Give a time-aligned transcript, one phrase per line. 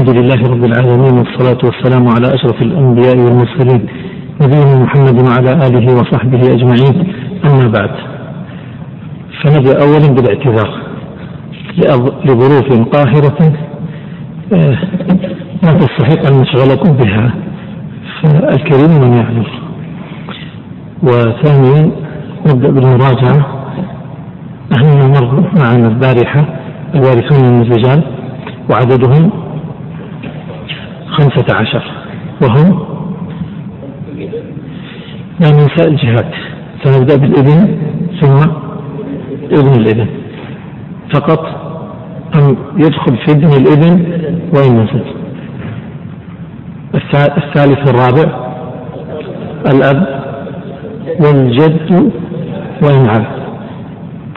[0.00, 3.86] الحمد لله رب العالمين والصلاة والسلام على أشرف الأنبياء والمرسلين
[4.40, 7.12] نبينا محمد وعلى آله وصحبه أجمعين.
[7.44, 7.90] أما بعد
[9.40, 10.70] فنبدأ أولا بالاعتذار
[12.24, 13.52] لظروف قاهرة
[14.52, 14.78] آه،
[15.62, 17.34] ما تستحق أن نشغلكم بها.
[18.22, 19.50] فالكريم من يعذر.
[21.02, 21.90] وثانيا
[22.48, 23.46] نبدأ بالمراجعة.
[24.72, 26.44] نحن مر معنا البارحة
[26.94, 28.02] الوارثون من الرجال
[28.70, 29.49] وعددهم
[31.20, 31.82] خمسة عشر.
[32.42, 32.86] وهم
[35.40, 36.34] من نساء الجهات.
[36.84, 37.78] سنبدأ بالابن
[38.20, 38.50] ثم
[39.52, 40.06] ابن الابن
[41.14, 41.46] فقط
[42.34, 44.20] أم يدخل في ابن الابن
[44.54, 45.04] وإن نزل
[47.14, 48.50] الثالث والرابع.
[49.66, 50.20] الأب
[51.20, 52.12] والجد
[52.82, 53.40] وإن عبد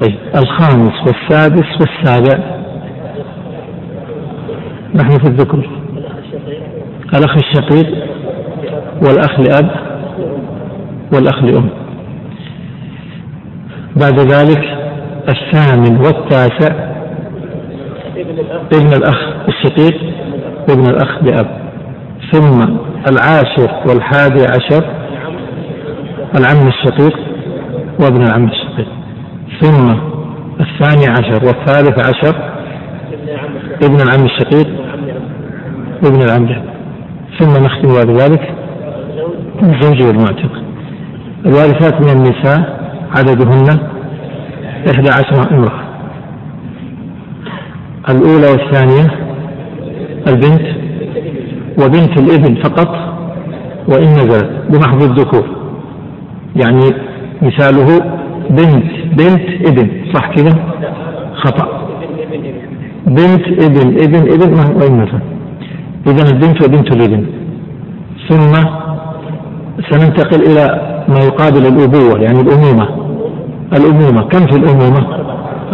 [0.02, 2.44] طيب الخامس والسادس والسابع.
[4.95, 5.83] نحن في الذكر.
[7.17, 8.08] الأخ الشقيق
[9.06, 9.69] والأخ لأب
[11.14, 11.69] والأخ لأم.
[13.95, 14.64] بعد ذلك
[15.30, 16.94] الثامن والتاسع
[18.73, 20.02] ابن الأخ الشقيق
[20.69, 21.64] وابن الأخ لأب.
[22.31, 22.61] ثم
[23.11, 24.86] العاشر والحادي عشر
[26.38, 27.19] العم الشقيق
[28.00, 28.88] وابن العم الشقيق.
[29.61, 29.89] ثم
[30.59, 32.36] الثاني عشر والثالث عشر
[33.84, 34.67] ابن العم الشقيق
[36.03, 36.73] وابن العم
[37.39, 38.53] ثم نختم بعد ذلك
[39.64, 40.64] الزوج والمعتق
[41.45, 42.84] الوارثات من النساء
[43.17, 43.80] عددهن
[44.92, 45.84] إحدى عشر امرأة.
[48.09, 49.08] الأولى والثانية
[50.28, 50.66] البنت
[51.81, 52.95] وبنت الإبن فقط
[53.88, 55.45] وإن نزلت بمحض الذكور.
[56.56, 56.92] يعني
[57.42, 58.00] مثاله
[58.50, 58.86] بنت
[59.18, 60.56] بنت إبن صح كذا
[61.34, 61.88] خطأ.
[63.08, 65.33] بنت إبن إبن إبن وإن نزل
[66.08, 67.25] إذا البنت وبنت الابن.
[68.30, 68.53] ثم
[69.90, 70.66] سننتقل إلى
[71.08, 72.88] ما يقابل الأبوة يعني الأمومة.
[73.78, 75.08] الأمومة كم في الأمومة؟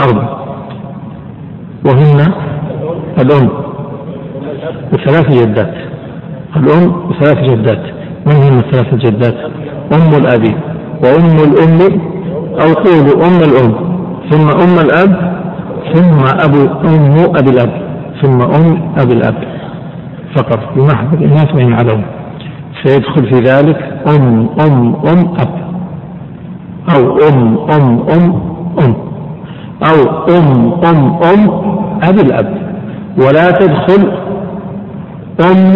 [0.04, 0.40] أربع
[1.86, 2.34] وهن
[3.20, 3.50] الأم.
[4.94, 5.74] وثلاث جدات.
[6.56, 7.84] الأم وثلاث جدات.
[8.26, 9.36] من هن الثلاث الجدات؟
[9.94, 10.46] أم الأب.
[11.04, 12.02] وأم الأم
[12.62, 13.74] أو قولوا أم الأم.
[14.30, 15.40] ثم أم الأب
[15.94, 17.82] ثم أبو أم أبي الأب.
[18.22, 19.59] ثم أم أبي الأب.
[20.36, 22.02] فقط بمحض الإناث وإن علوا
[22.84, 25.60] سيدخل في ذلك أم أم أم أب.
[26.96, 28.42] أو أم أم أم
[28.80, 28.96] أم.
[29.90, 31.50] أو أم أم أم
[32.04, 32.58] أبي الأب.
[33.18, 34.12] ولا تدخل
[35.46, 35.74] أم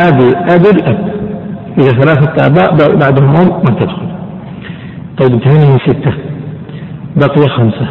[0.00, 1.12] أبي أبي الأب.
[1.78, 4.08] إذا ثلاثة آباء بعدهم أم ما تدخل.
[5.18, 6.12] طيب انتهينا من ستة.
[7.16, 7.88] بقي خمسة.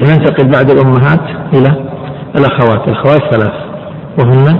[0.00, 1.88] سننتقل بعد الأمهات إلى
[2.38, 2.88] الأخوات.
[2.88, 3.68] الأخوات ثلاث.
[4.18, 4.58] وهن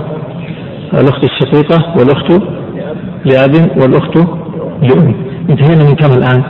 [0.93, 2.31] الأخت الشقيقة والأخت
[3.25, 4.17] لأب والأخت
[4.81, 5.13] لأم.
[5.49, 6.43] انتهينا من كم الآن؟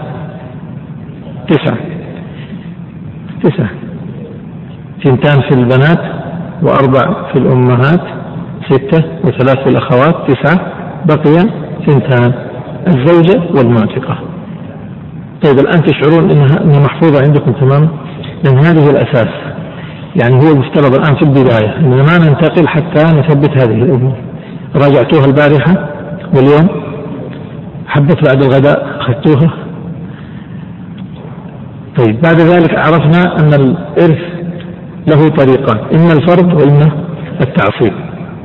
[1.48, 1.78] تسعة.
[3.44, 3.70] تسعة.
[5.04, 6.02] ثنتان في البنات
[6.64, 8.02] وأربع في الأمهات
[8.70, 10.60] ستة وثلاث في الأخوات تسعة.
[11.06, 11.50] بقي
[11.88, 12.34] ثنتان
[12.88, 14.18] الزوجة والمعتقة.
[15.44, 17.88] طيب الآن تشعرون إنها محفوظة عندكم تماما
[18.44, 19.49] لأن هذه الأساس.
[20.16, 21.78] يعني هو المفترض الآن في البداية.
[21.78, 24.14] أننا ما ننتقل حتى نثبت هذه الأمور.
[24.76, 25.90] راجعتوها البارحة
[26.36, 26.70] واليوم.
[27.88, 29.54] حبت بعد الغداء أخذتوها.
[31.98, 34.22] طيب بعد ذلك عرفنا أن الإرث
[35.08, 36.92] له طريقان إما الفرض وإما
[37.42, 37.94] التعصيب.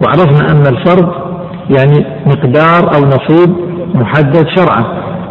[0.05, 1.13] وعرفنا أن الفرض
[1.79, 3.57] يعني مقدار أو نصيب
[3.95, 4.85] محدد شرعا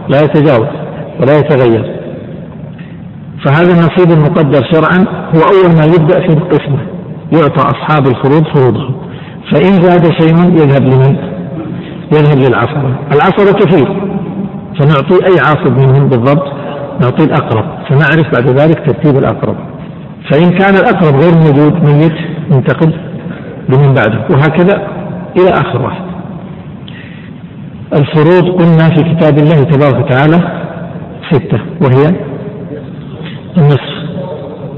[0.09, 0.67] لا يتجاوز
[1.19, 1.92] ولا يتغير.
[3.45, 5.05] فهذا النصيب المقدر شرعا
[5.35, 6.77] هو أول ما يبدأ في القسمة
[7.31, 8.95] يعطى أصحاب الفروض فروضهم
[9.51, 11.17] فإن زاد شيء يذهب لمن؟
[12.13, 12.95] يذهب للعصبة.
[13.11, 13.87] العصبة كثير
[14.79, 16.53] فنعطي أي عاصب منهم بالضبط؟
[17.01, 17.65] نعطي الأقرب.
[17.89, 19.55] سنعرف بعد ذلك ترتيب الأقرب.
[20.31, 22.15] فإن كان الأقرب غير موجود ميت
[22.51, 22.93] ينتقل
[23.69, 24.19] لمن بعده.
[24.29, 24.87] وهكذا
[25.37, 26.03] إلى آخر واحد.
[27.93, 30.63] الفروض قلنا في كتاب الله تبارك وتعالى
[31.31, 32.32] ستة وهي
[33.57, 33.93] النصف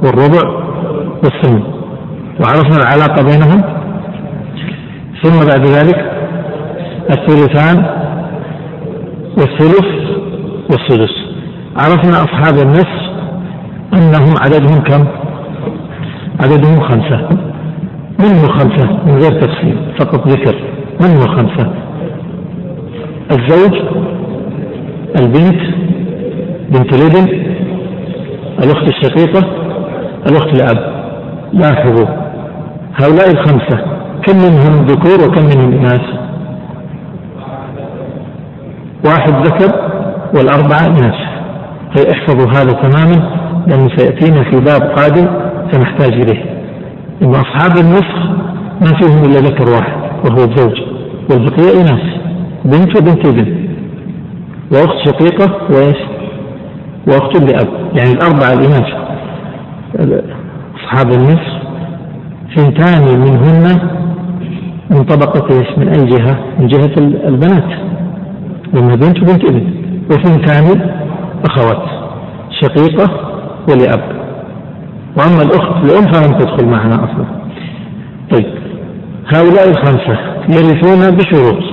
[0.03, 0.49] والربع
[1.23, 1.63] والثمن.
[2.39, 3.61] وعرفنا العلاقة بينهم.
[5.23, 6.11] ثم بعد ذلك
[7.09, 7.85] الثلثان
[9.37, 9.87] والثلث
[10.71, 11.15] والسدس
[11.77, 13.05] عرفنا أصحاب النصف
[13.93, 15.07] أنهم عددهم كم؟
[16.39, 17.29] عددهم خمسة.
[18.19, 20.55] من هو خمسة من غير تفصيل فقط ذكر.
[21.01, 21.73] من هو خمسة.
[23.31, 23.73] الزوج
[25.19, 25.61] البنت
[26.69, 27.44] بنت الابن
[28.65, 29.47] الأخت الشقيقة
[30.29, 30.95] الأخت الأب
[31.53, 32.05] لاحظوا
[32.95, 33.77] هؤلاء الخمسة
[34.25, 36.01] كم منهم ذكور وكم منهم إناث؟
[39.05, 39.91] واحد ذكر
[40.37, 41.35] والأربعة إناث.
[41.95, 43.29] فاحفظوا هذا تماما
[43.67, 45.27] لأنه سيأتينا في باب قادم
[45.71, 46.43] سنحتاج إليه.
[47.23, 48.15] إن أصحاب النصف
[48.81, 50.81] ما فيهم إلا ذكر واحد وهو الزوج
[51.29, 52.15] والبقية إناث.
[52.65, 53.67] بنت وبنت ابن.
[54.71, 56.14] وأخت شقيقة وإيش؟
[57.07, 57.67] وأخت لأب
[57.97, 58.87] يعني الأربعة الإناث.
[60.75, 61.55] أصحاب النصف.
[62.55, 63.79] ثنتان منهن
[64.89, 66.93] من طبقة إيش؟ من أي جهة؟ من جهة
[67.27, 67.79] البنات.
[68.73, 69.73] لأنها بنت وبنت ابن.
[70.11, 70.91] وثنتان
[71.49, 71.83] أخوات.
[72.61, 73.11] شقيقة
[73.69, 74.01] ولأب.
[75.17, 77.25] وأما الأخت لأم فلم تدخل معنا أصلا.
[78.31, 78.45] طيب.
[79.35, 80.17] هؤلاء الخمسة
[80.49, 81.63] يرثون بشروط.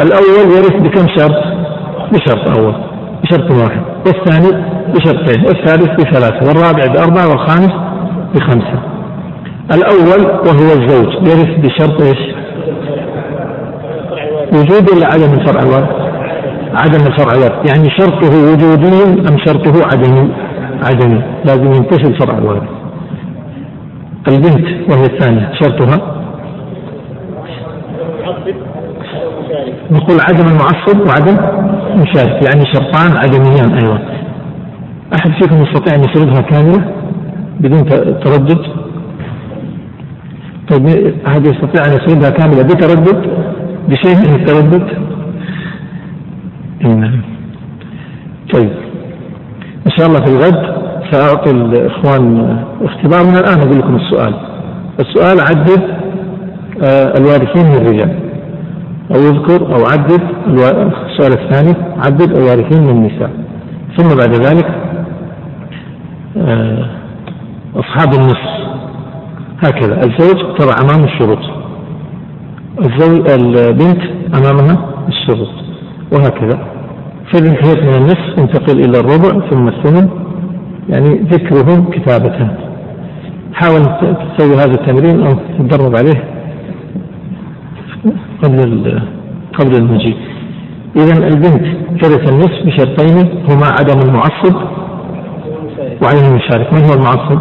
[0.00, 1.44] الأول يرث بكم شرط؟
[2.12, 2.93] بشرط أول.
[3.24, 7.72] بشرط واحد والثاني بشرطين والثالث بثلاثة والرابع بأربعة والخامس
[8.34, 8.82] بخمسة
[9.74, 12.34] الأول وهو الزوج يرث بشرط إيش؟
[14.52, 15.88] وجود ولا عدم الفرع الوارث؟
[16.74, 20.30] عدم الفرع الوارث، يعني شرطه وجودي أم شرطه عدمي؟
[20.86, 22.68] عدمي، لازم ينتفي الفرع الوارث.
[24.28, 26.14] البنت وهي الثانية شرطها
[29.94, 31.36] نقول عدم المعصب وعدم
[32.02, 33.98] مشارك يعني شرطان عدميان أيضا.
[35.14, 36.84] أحد فيكم يستطيع أن يسردها كاملة
[37.60, 37.84] بدون
[38.20, 38.58] تردد؟
[40.70, 43.22] طيب أحد يستطيع أن يسردها كاملة بتردد؟
[43.88, 44.86] بشيء من التردد؟
[46.80, 47.20] نعم.
[48.54, 48.70] طيب
[49.86, 50.74] إن شاء الله في الغد
[51.10, 53.24] سأعطي الإخوان اختبار.
[53.24, 54.34] من الآن أقول لكم السؤال.
[55.00, 55.82] السؤال عدد
[56.82, 58.23] آه، الوارثين من الرجال.
[59.10, 60.22] أو اذكر أو عدد
[61.06, 63.30] السؤال الثاني عدد الوارثين من النساء.
[63.96, 64.66] ثم بعد ذلك
[66.36, 66.86] آه،
[67.76, 68.54] أصحاب النصف.
[69.64, 69.96] هكذا.
[69.96, 71.38] الزوج ترى أمام الشروط.
[72.78, 74.00] الزوج البنت
[74.34, 74.78] أمامها
[75.08, 75.48] الشروط.
[76.12, 76.58] وهكذا.
[77.32, 77.50] فإذا
[77.82, 80.08] من النصف انتقل إلى الربع ثم الثمن
[80.88, 82.48] يعني ذكرهم كتابة.
[83.54, 83.82] حاول
[84.38, 86.33] تسوي هذا التمرين أو تتدرب عليه.
[88.44, 89.02] قبل
[89.58, 90.16] قبل المجيء
[90.96, 91.66] إذا البنت
[92.02, 94.54] ترث النصف بشرطين هما عدم المعصب
[96.02, 97.38] وعدم المشارك من هو المعصب؟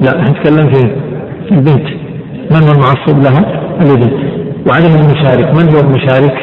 [0.00, 0.92] لا نتكلم في
[1.52, 1.88] البنت
[2.50, 4.12] من هو المعصب لها؟ الابن
[4.68, 6.34] وعدم المشارك من هو المشارك؟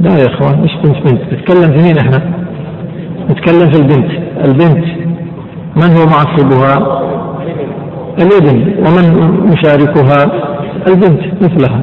[0.00, 2.32] لا يا إخوان إيش بنت بنت؟ نتكلم في مين إحنا؟
[3.30, 4.10] نتكلم في البنت
[4.44, 4.84] البنت
[5.76, 7.02] من هو معصبها؟
[8.18, 9.04] الإبن ومن
[9.52, 10.32] مشاركها
[10.88, 11.80] البنت مثلها.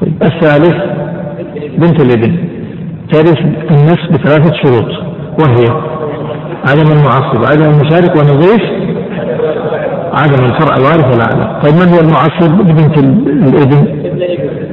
[0.00, 0.76] طيب الثالث
[1.78, 2.36] بنت الإبن.
[3.12, 3.38] ترث
[3.70, 4.90] النصف بثلاثة شروط
[5.40, 5.66] وهي
[6.68, 8.62] عدم المعصب عدم المشارك ونضيف
[10.12, 11.60] عدم الفرع الوارث والأعلى.
[11.62, 14.00] طيب من هو المعصب لبنت الإبن؟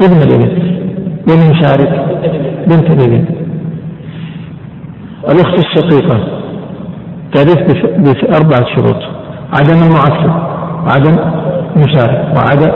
[0.01, 0.77] ابن الإبن.
[1.29, 2.05] والمشارك
[2.67, 3.25] بنت الإبن.
[5.29, 6.17] الأخت الشقيقة.
[7.33, 9.01] ترث بأربعة شروط.
[9.53, 10.46] عدم المعصب.
[10.87, 11.17] وعدم
[11.75, 12.71] المشارك وعدم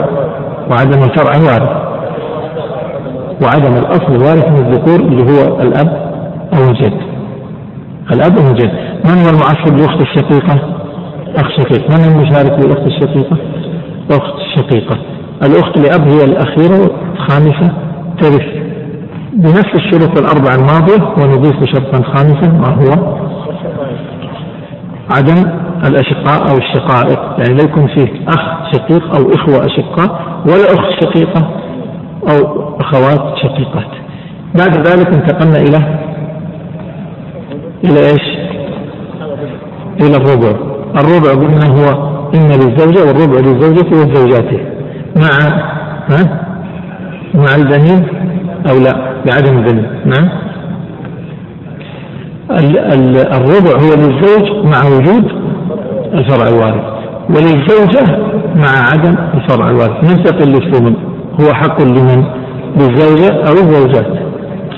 [0.70, 1.82] وعدم الفرع الوارث.
[3.42, 6.12] وعدم الأصل الوارث من الذكور اللي هو الأب
[6.54, 7.00] أو الجد.
[8.12, 8.72] الأب أو الجد.
[9.04, 10.58] من هو المعصب للأخت الشقيقة؟
[11.36, 11.90] أخ شقيق.
[11.90, 13.36] من المشارك للأخت الشقيقة؟
[14.10, 14.96] أخت شقيقة.
[15.42, 17.72] الأخت لأب هي الأخيرة الخامسة
[18.20, 18.62] ترث.
[19.32, 23.16] بنفس الشروط الأربعة الماضية ونضيف شرطا خامسا ما هو؟
[25.10, 25.50] عدم
[25.88, 31.50] الأشقاء أو الشقائق يعني لا يكون فيه أخ شقيق أو إخوة أشقاء ولا أخت شقيقة
[32.30, 33.90] أو أخوات شقيقات.
[34.58, 35.78] بعد ذلك انتقلنا إلى
[37.84, 38.38] إلى إيش؟
[40.00, 40.50] إلى الربع.
[41.00, 44.60] الربع قلنا هو إن للزوجة والربع للزوجة والزوجات
[45.16, 45.62] مع
[46.10, 46.46] ها؟
[47.34, 48.06] مع البنين
[48.70, 49.86] أو لا؟ بعدم البنين.
[50.04, 50.28] نعم.
[53.36, 55.42] الربع هو للزوج مع وجود
[56.14, 56.84] الفرع الوارث
[57.28, 58.18] وللزوجة
[58.56, 60.94] مع عدم الفرع الوارث ننتقل للثمن
[61.40, 62.24] هو حق لمن؟
[62.76, 64.06] للزوجة أو الزوجات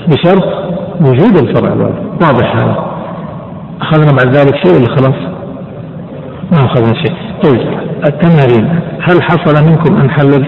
[0.07, 0.43] بشرط
[1.01, 2.85] وجود الفرع الوارث واضح هذا
[3.81, 5.35] أخذنا بعد ذلك شيء ولا خلاص؟
[6.51, 7.61] ما أخذنا شيء طيب
[8.07, 10.45] التمارين هل حصل منكم أن حلل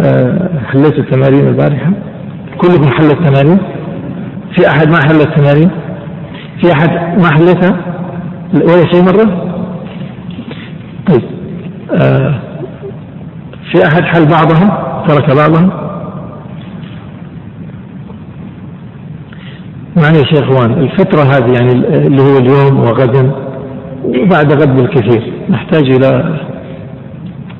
[0.00, 1.90] آه حليت التمارين البارحة؟
[2.58, 3.58] كلكم حل التمارين؟
[4.56, 5.70] في أحد ما حل التمارين؟
[6.60, 6.90] في أحد
[7.22, 7.76] ما حلتها؟
[8.54, 9.47] ولا شيء مرة؟
[11.92, 12.34] آه
[13.72, 15.88] في أحد حل بعضها ترك بعضها
[19.96, 21.72] معلش يا إخوان الفترة هذه يعني
[22.06, 23.32] اللي هو اليوم وغدا
[24.04, 26.38] وبعد غد بالكثير نحتاج إلى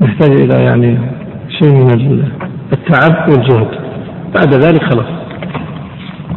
[0.00, 0.98] نحتاج إلى يعني
[1.58, 2.22] شيء من
[2.72, 3.68] التعب والجهد.
[4.34, 5.06] بعد ذلك خلاص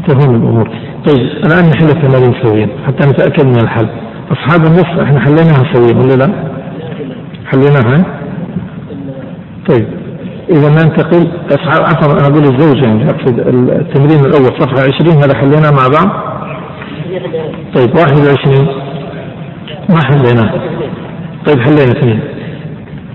[0.07, 0.69] تهون الأمور.
[1.07, 3.87] طيب الآن نحل التمارين سويا حتى نتأكد من الحل.
[4.31, 6.29] أصحاب النصف إحنا حليناها سويا ولا لا؟
[7.51, 8.05] حليناها
[9.69, 9.87] طيب.
[10.49, 11.27] إذا ننتقل
[11.67, 16.31] عفوا أنا أقول الزوج يعني أقصد التمرين الأول صفحة 20 هذا حليناه مع بعض.
[17.75, 18.67] طيب 21
[19.89, 20.51] ما حليناه
[21.45, 22.19] طيب حلينا اثنين.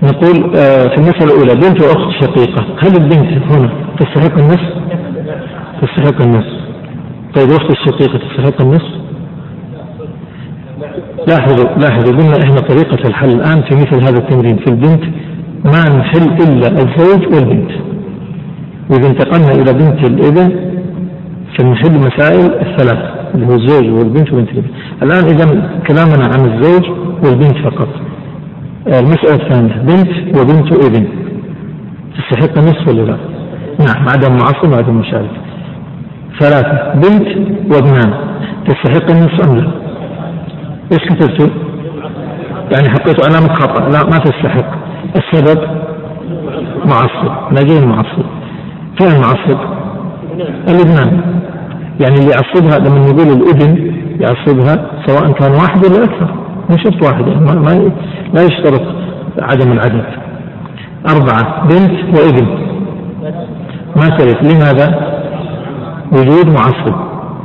[0.03, 2.65] نقول آه في المسألة الأولى بنت وأخت شقيقة.
[2.79, 4.73] هل البنت هنا تستحق النصف؟
[5.81, 6.57] تستحق النصف.
[7.35, 9.06] طيب أخت الشقيقة تستحق النصف؟
[11.27, 14.57] لاحظوا لاحظوا قلنا إحنا طريقة الحل الآن في مثل هذا التمرين.
[14.57, 15.03] في البنت
[15.65, 17.71] ما نحل إلا الزوج والبنت.
[18.91, 20.55] وإذا انتقلنا إلى بنت الإبن
[21.57, 22.99] فنحل مسائل الثلاث
[23.35, 24.67] اللي هو الزوج والبنت وبنت الإبن.
[25.03, 25.45] الآن إذا
[25.87, 26.85] كلامنا عن الزوج
[27.23, 27.87] والبنت فقط.
[28.87, 31.07] المسألة الثانية بنت وبنت إبن.
[32.17, 33.17] تستحق النصف ولا لا؟
[33.79, 35.31] نعم عدم معصب وعدم مشارك
[36.39, 37.27] ثلاثة بنت
[37.73, 38.13] وابنان.
[38.67, 39.86] تستحق النصف أم لا؟
[40.91, 41.47] إيش كتبتوا؟
[42.71, 44.71] يعني حطيتوا علامة خطأ لا ما تستحق.
[45.15, 45.61] السبب
[46.85, 47.31] معصب.
[47.51, 48.25] نجين معصب.
[48.97, 49.59] فين المعصب؟
[50.69, 51.21] الابنان
[51.99, 56.35] يعني اللي يعصبها لما نقول الإبن يعصبها سواء كان واحد ولا أكثر.
[56.69, 57.91] مو شرط واحد يعني ما, ما
[58.33, 58.81] لا يشترط
[59.41, 60.05] عدم العدد.
[61.09, 62.47] أربعة بنت وإبن.
[63.95, 65.17] ما ترث لماذا؟
[66.11, 66.95] وجود معصب.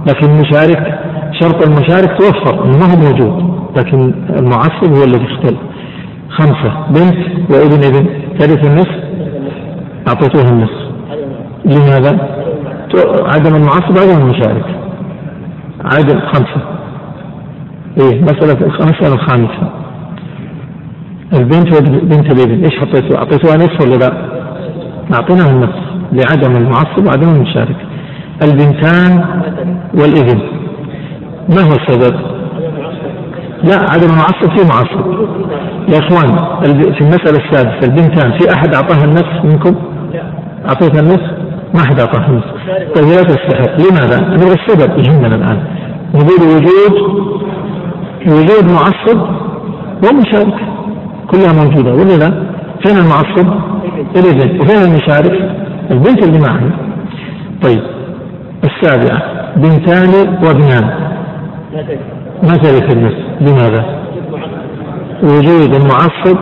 [0.08, 0.98] لكن المشارك
[1.42, 5.56] شرط المشارك توفر إنه ما هو موجود لكن المعصب هو الذي اختل.
[6.28, 7.16] خمسة بنت
[7.50, 8.06] وابن ابن
[8.38, 9.02] ترث النصف
[10.08, 10.82] أعطيتوها النصف.
[11.64, 12.28] لماذا؟
[13.34, 14.64] عدم المعصب عدم المشارك.
[15.84, 16.62] عدم خمسة.
[18.00, 19.72] إيه مسألة المسألة الخامسة.
[21.32, 24.12] البنت وبنت الابن إيش حطيتوا؟ أعطيتوها نصف ولا لا؟
[25.14, 25.82] أعطيناها النصف.
[26.12, 27.76] لعدم المعصب وعدم المشارك.
[28.42, 29.24] البنتان
[29.94, 30.61] والابن.
[31.48, 32.14] ما هو السبب؟
[33.64, 35.06] لا عدم المعصب في معصب
[35.88, 36.36] يا إخوان
[36.94, 39.74] في المسألة السادسة البنتان في أحد أعطاها النصف منكم؟
[40.68, 41.30] أعطيتها النصف؟
[41.74, 42.50] ما حد أعطاها النصف
[42.94, 45.64] طيب لا تستحق لماذا؟ نبغى السبب يهمنا الآن
[46.14, 47.22] نقول وجود
[48.26, 49.20] وجود معصب
[50.04, 50.54] ومشارك
[51.30, 52.42] كلها موجودة ولا لا؟
[52.84, 53.48] فين المعصب؟
[54.16, 55.50] الابن وفين المشارك؟
[55.90, 56.70] البنت اللي معها
[57.62, 57.82] طيب
[58.64, 59.22] السابعة
[59.56, 60.08] بنتان
[60.44, 61.11] وابنان
[62.42, 64.02] ما ترث النصف لماذا؟
[65.22, 66.38] وجود المعصب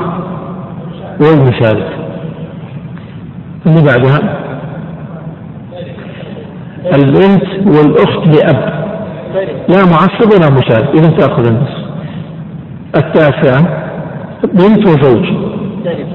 [1.20, 1.88] والمشارك.
[3.66, 4.38] اللي بعدها؟
[6.94, 8.80] البنت والأخت لأب.
[9.68, 10.88] لا معصب ولا مشارك.
[10.94, 11.80] إذا تأخذ النصف
[12.96, 13.62] التاسعة
[14.44, 15.25] بنت وزوج.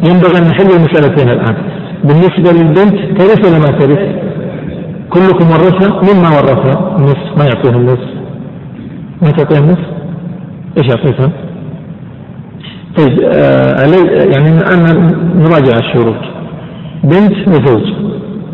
[0.07, 1.55] ينبغي أن نحل المسألتين الآن.
[2.03, 4.00] بالنسبة للبنت ترث ولا ما ترث؟
[5.10, 8.25] كلكم ورثها مما ورثها النصف ما يعطيها النصف
[9.22, 9.86] ما تعطيها النصف
[10.77, 11.31] إيش اعطيتها؟
[12.98, 13.86] طيب آه
[14.34, 16.15] يعني الان نراجع الشروط
[17.03, 17.93] بنت وزوج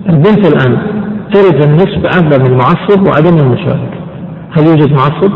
[0.09, 0.77] البنت الآن
[1.33, 3.91] ترث النصف عدم المعصب وعدم المشارك
[4.51, 5.31] هل يوجد معصب؟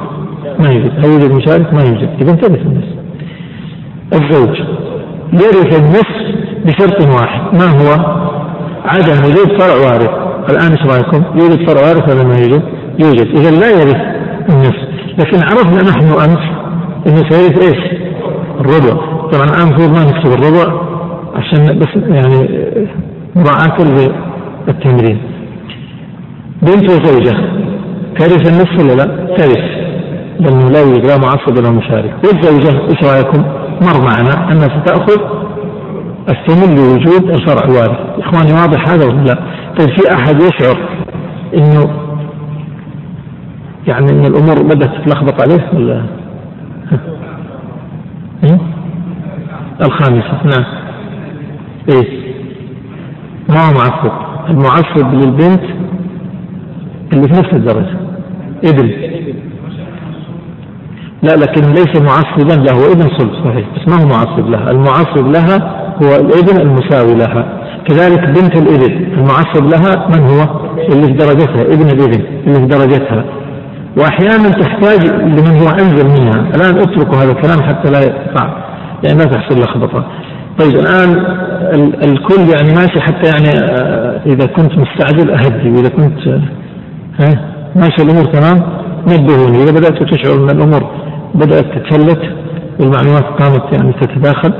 [0.59, 2.95] ما يوجد هل يوجد مشارك؟ ما يوجد إذا ترث النصف
[4.13, 4.57] الزوج
[5.33, 6.15] يرث النصف
[6.65, 8.15] بشرط واحد ما هو؟
[8.85, 10.09] عدم وجود فرع وارث
[10.49, 12.61] الآن إيش رأيكم؟ يوجد فرع وارث ولا ما يوجد؟
[12.99, 14.01] يوجد إذا لا يرث
[14.49, 14.84] النصف
[15.19, 16.43] لكن عرفنا نحن أمس
[17.07, 18.05] أنه سيرث إيش؟
[18.59, 20.81] الربع طبعا المفروض ما نكتب الربع
[21.35, 22.49] عشان بس يعني
[23.35, 23.77] مراعاة
[24.67, 25.21] للتمرين
[26.61, 27.37] بنت وزوجة
[28.19, 29.85] ترث النصف ولا لا؟ ترث
[30.39, 33.43] لأنه لا يوجد لا معصب ولا مشارك والزوجة إيش رأيكم؟
[33.81, 35.21] مر معنا أنها ستأخذ
[36.29, 39.39] الثمن لوجود الفرع وارث إخواني واضح هذا ولا لا؟
[39.79, 40.77] طيب في أحد يشعر
[41.57, 42.04] إنه
[43.87, 46.05] يعني إن الأمور بدأت تتلخبط عليه ولا؟
[48.43, 48.59] إيه؟
[49.85, 50.65] الخامسة نعم.
[51.89, 52.25] إيه؟
[53.49, 54.11] ما هو معصب
[54.49, 55.63] المعصب للبنت
[57.13, 57.97] اللي في نفس الدرجة.
[58.65, 58.89] ابن
[61.23, 63.67] لا لكن ليس معصبا له ابن صلب صحيح.
[63.75, 64.71] بس ما هو معصب لها.
[64.71, 65.57] المعصب لها
[66.03, 67.61] هو الابن المساوي لها.
[67.87, 73.25] كذلك بنت الابن المعصب لها من هو؟ اللي في درجتها ابن الابن اللي في درجتها.
[73.97, 76.49] وأحيانا تحتاج لمن هو أنزل منها.
[76.55, 78.65] الآن أتركوا هذا الكلام حتى لا يقع
[79.03, 80.05] يعني لا تحصل لخبطة.
[80.59, 81.09] طيب الآن
[82.03, 86.41] الكل يعني ماشي حتى يعني آه، إذا كنت مستعجل أهدي وإذا كنت آه،
[87.19, 87.29] ها
[87.75, 88.63] ماشي الأمور تمام؟
[89.07, 89.63] نبهوني.
[89.63, 90.91] إذا بدأت تشعر أن الأمور
[91.35, 92.21] بدأت تتفلت
[92.79, 94.53] والمعلومات قامت يعني تتداخل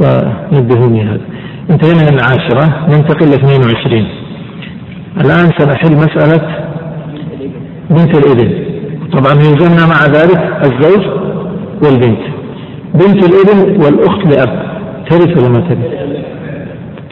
[0.00, 1.20] فنبهوني هذا.
[1.70, 4.06] انتهينا من العاشرة ننتقل ل 22
[5.20, 6.66] الآن سنحل مسألة
[7.90, 8.65] بنت الابن
[9.12, 11.06] طبعا يلزمنا مع ذلك الزوج
[11.82, 12.20] والبنت
[12.94, 14.66] بنت الإبن والأخت لأب
[15.10, 15.92] ترث ولا ما ترث؟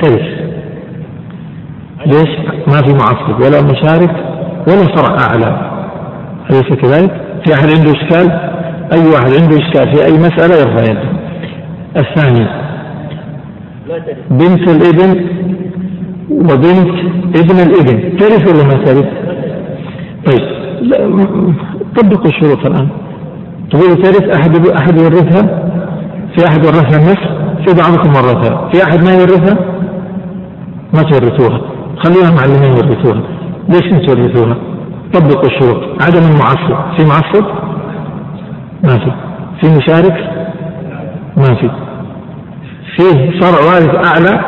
[0.02, 0.26] ترث
[2.06, 2.28] ليش؟
[2.68, 4.10] ما في معصب ولا مشارك
[4.68, 5.70] ولا فرع أعلى
[6.50, 7.10] أليس كذلك؟
[7.44, 8.30] في أحد عنده إشكال؟
[8.92, 11.08] أي واحد عنده إشكال في أي مسألة يرفع يده
[11.96, 12.46] الثاني
[14.30, 15.26] بنت الإبن
[16.30, 16.94] وبنت
[17.36, 19.06] ابن الإبن ترث ولا ما ترث؟
[20.26, 20.54] طيب
[21.96, 22.88] طبقوا الشروط الآن.
[23.70, 25.42] تقول ترث أحد أحد يورثها؟
[26.36, 28.68] في أحد ورثها النصف؟ في بعضكم ورثها.
[28.72, 29.58] في أحد ما يورثها؟
[30.94, 31.60] ما تورثوها.
[32.04, 33.22] خليها معلمين يورثوها.
[33.68, 34.56] ليش أنتم تورثوها؟
[35.14, 36.02] طبقوا الشروط.
[36.02, 36.96] عدم المعصب.
[36.96, 37.44] في معصب؟
[38.84, 39.12] ما في.
[39.60, 40.30] في مشارك؟
[41.36, 41.70] ما في.
[42.96, 44.44] فيه فرع وارث أعلى؟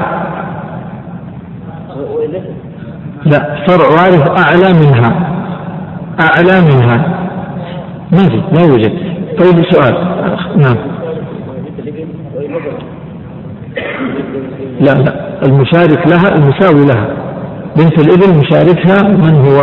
[3.25, 3.67] لا.
[3.67, 5.33] فرع وارث أعلى منها.
[6.21, 7.16] أعلى منها.
[8.13, 8.93] ما في لا يوجد
[9.39, 9.95] طيب سؤال.
[10.57, 10.77] نعم.
[14.81, 15.47] لا لا.
[15.47, 17.09] المشارك لها المساوي لها.
[17.77, 19.61] بنت الإبن مشاركها من هو؟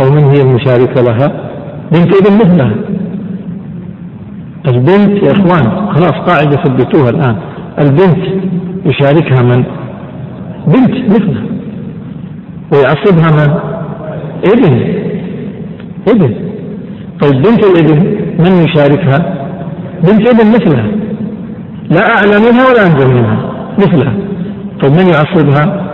[0.00, 1.50] أو من هي المشاركة لها؟
[1.92, 2.74] بنت ابن مثلها.
[4.68, 7.36] البنت يا إخوان خلاص قاعدة ثبتوها الآن.
[7.78, 8.26] البنت
[8.86, 9.64] يشاركها من؟
[10.66, 11.42] بنت مثلها.
[12.72, 13.60] ويعصبها من؟
[14.52, 14.94] إبن.
[16.08, 16.49] إبن.
[17.20, 19.18] طيب بنت الإبن من يشاركها؟
[20.02, 20.90] بنت ابن مثلها.
[21.90, 24.12] لا أعلى منها ولا أنزل منها مثلها.
[24.82, 25.90] طيب من يعصبها؟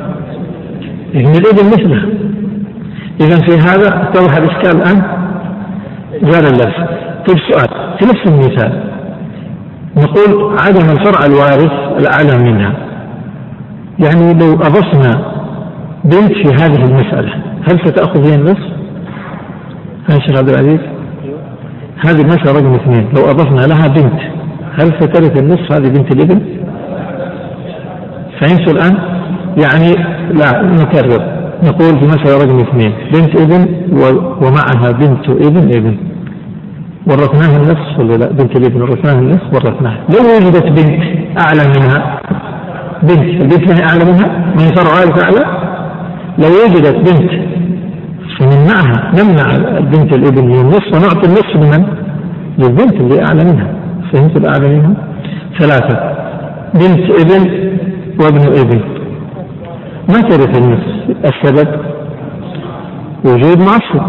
[1.14, 2.06] ابن الإبن مثلها.
[3.21, 5.03] إذا في هذا اتضح الإشكال الآن.
[6.22, 6.77] زال اللبس
[7.29, 8.83] طيب سؤال في نفس المثال
[9.96, 12.72] نقول عدم الفرع الوارث الأعلى منها.
[13.98, 15.33] يعني لو أضفنا
[16.05, 17.35] بنت في هذه المسألة
[17.68, 18.72] هل ستأخذ هي النصف؟
[20.11, 20.95] ها شيخ عبد العزيز؟
[22.04, 24.20] هذه المسألة رقم اثنين لو أضفنا لها بنت
[24.78, 26.40] هل سترث النصف هذه بنت الابن؟
[28.40, 28.96] فهمتوا الآن؟
[29.56, 29.92] يعني
[30.32, 33.66] لا نكرر نقول في مسألة رقم اثنين بنت ابن
[34.42, 35.96] ومعها بنت ابن ابن
[37.06, 41.02] ورثناها النصف ولا لا؟ بنت الابن ورثناها النصف ورثناها لو وجدت بنت
[41.40, 42.20] أعلى منها
[43.02, 45.44] بنت البنت ما هي أعلى منها؟ ما هي فرع أعلى؟
[46.38, 47.45] لو وجدت بنت
[49.14, 51.87] نمنع بنت الابن من النصف ونعطي النصف لمن؟
[52.59, 53.75] للبنت اللي أعلى منها.
[54.12, 54.95] فهمت الأعلى منها؟
[55.59, 56.16] ثلاثة.
[56.75, 57.42] بنت ابن
[58.21, 58.81] وابن ابن.
[60.09, 61.69] ما ترث النصف؟ السبب؟
[63.25, 64.07] وجود معصب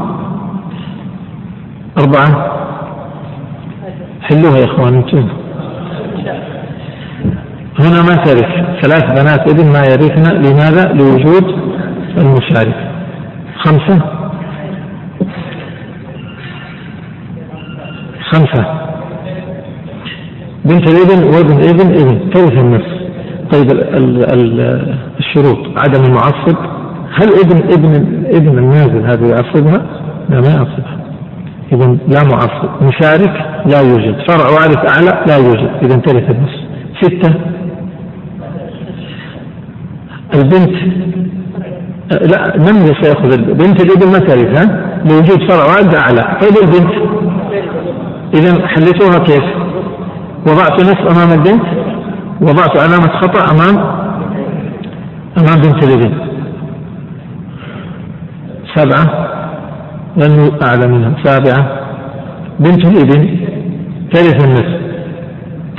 [1.97, 2.57] أربعة.
[4.21, 5.27] حلوها يا إخوان أنتم.
[7.79, 11.45] هنا ما ترث ثلاث بنات ابن ما يرثن لماذا؟ لوجود
[12.17, 12.91] المشارك.
[13.57, 14.16] خمسة.
[18.31, 18.65] خمسة.
[20.65, 22.97] بنت الابن وابن ابن ابن ترث النصف؟
[23.53, 24.59] طيب ال ال
[25.19, 25.57] الشروط.
[25.77, 26.57] عدم المعصب.
[27.13, 27.91] هل ابن ابن
[28.35, 29.85] ابن النازل هذا يعصبها؟
[30.29, 30.97] لا ما يعصبها.
[31.73, 32.83] إذا لا معصب.
[32.83, 33.33] مشارك؟
[33.65, 34.15] لا يوجد.
[34.27, 35.69] فرع وارث أعلى؟ لا يوجد.
[35.83, 36.61] إذا ترث النصف.
[37.01, 37.33] ستة.
[40.35, 40.75] البنت
[42.11, 44.65] لا من سيأخذ بنت الابن ما ترث ها؟
[45.05, 46.37] لوجود فرع وارث أعلى.
[46.41, 47.16] طيب البنت.
[48.33, 49.43] إذا حليتوها كيف؟
[50.47, 51.63] وضعت نصف أمام البنت
[52.41, 53.77] وضعت علامة خطأ أمام
[55.37, 56.13] أمام بنت الابن.
[58.75, 59.27] سبعة
[60.17, 61.11] لأنه أعلى منها.
[61.23, 61.79] سابعة
[62.59, 63.39] بنت الابن
[64.13, 64.81] ترث النصف.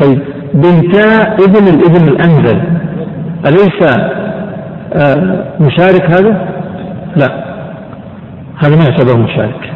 [0.00, 0.22] طيب
[0.54, 2.62] بنتا ابن الابن الأنزل
[3.46, 3.82] أليس
[4.92, 6.48] آه مشارك هذا؟
[7.16, 7.44] لا.
[8.56, 9.72] هذا ما يعتبر مشارك.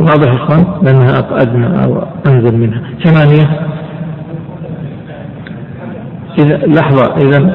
[0.00, 2.80] واضح إخوان؟ لأنها أدنى أو أنزل منها.
[3.04, 3.60] ثمانية.
[6.38, 7.54] إذا لحظة إذا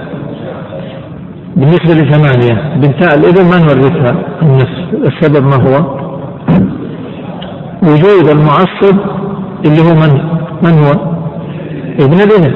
[1.56, 4.94] بالنسبة لثمانية بنتاء الإبل ما نورثها النصف.
[4.94, 6.04] السبب ما هو؟
[7.84, 9.00] وجود المعصب
[9.66, 10.22] اللي هو من؟
[10.64, 11.14] من هو؟
[12.00, 12.54] ابن الابن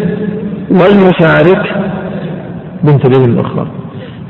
[0.72, 1.64] والمشارك
[2.84, 3.68] بنت الابن الأخرى.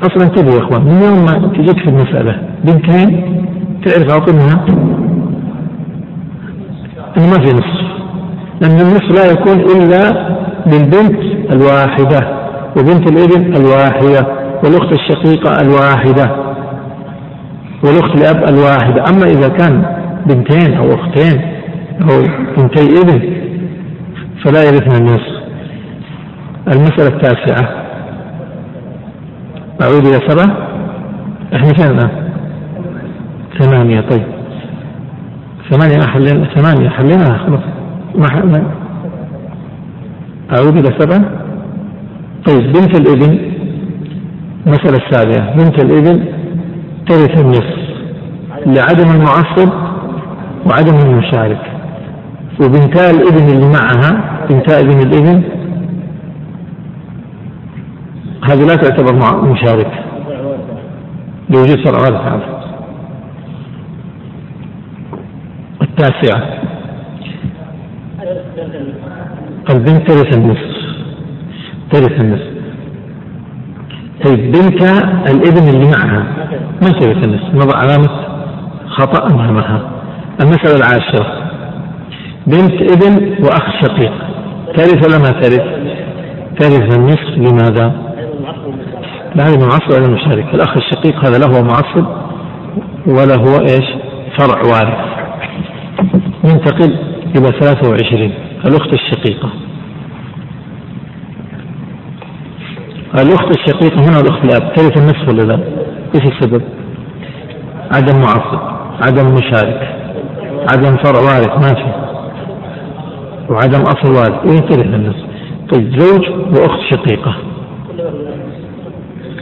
[0.03, 3.37] أصلا انتبهوا يا إخوان من يوم ما تجيك في المسألة بنتين
[3.85, 4.65] تعرف إنه
[7.17, 7.87] ما في نصف
[8.61, 10.27] لأن النصف لا يكون إلا
[10.65, 12.37] للبنت الواحدة
[12.77, 14.27] وبنت الإبن الواحدة
[14.63, 16.35] والأخت الشقيقة الواحدة
[17.83, 19.03] والأخت الأب الواحدة.
[19.09, 19.83] أما إذا كان
[20.25, 21.41] بنتين أو أختين
[22.01, 22.23] أو
[22.57, 23.37] بنتي إبن
[24.43, 25.37] فلا يرثن النصف
[26.67, 27.69] المسألة التاسعة.
[29.81, 30.57] أعود إلى سبعة.
[31.55, 32.09] إحنا فين الآن؟
[33.59, 34.01] ثمانية.
[34.01, 34.36] طيب.
[35.71, 37.63] ثمانية حلينا ثمانية حليناها خلاص.
[38.15, 38.63] ما حلنا
[40.55, 41.21] أعود إلى سبعة.
[42.47, 43.39] طيب بنت الإبن
[44.65, 46.25] المسألة السابعة بنت الإبن
[47.07, 47.77] ترث النصف
[48.65, 49.69] لعدم المعصب
[50.65, 51.61] وعدم المشارك.
[52.61, 55.43] وبنتا الإبن اللي معها بنتا إبن الإبن
[58.49, 59.99] هذه لا تعتبر مشاركة.
[61.49, 62.56] لوجود فرع وارث
[65.99, 66.43] عنه التاسعة.
[69.69, 70.77] البنت ترث النصف.
[71.91, 72.57] ترث النصف.
[74.25, 74.81] طيب بنت
[75.31, 76.23] الابن اللي معها
[76.81, 78.09] ما ترث النصف؟ نضع علامة
[78.87, 79.91] خطأ أمامها.
[80.43, 81.51] المسألة العاشرة.
[82.47, 84.13] بنت ابن وأخ شقيق.
[84.75, 85.65] ترث ولا ما ترث؟
[86.59, 87.37] ترث النصف.
[87.37, 87.91] لماذا؟
[89.35, 90.45] لا هذا معصب ولا مشارك.
[90.53, 92.05] الأخ الشقيق هذا له معصب
[93.07, 93.85] ولا هو إيش؟
[94.37, 95.16] فرع وارث.
[96.43, 96.95] ننتقل
[97.35, 98.31] إلى 23
[98.65, 99.49] الأخت الشقيقة
[103.15, 105.59] الأخت الشقيقة هنا والأخت الأب ترث النصف ولا لا؟
[106.15, 106.61] إيش السبب؟
[107.93, 108.59] عدم معصب
[109.01, 109.95] عدم مشارك
[110.71, 112.07] عدم فرع وارث ما في
[113.49, 115.27] وعدم أصل وارث وين ترث النصف؟
[115.71, 117.35] طيب زوج وأخت شقيقة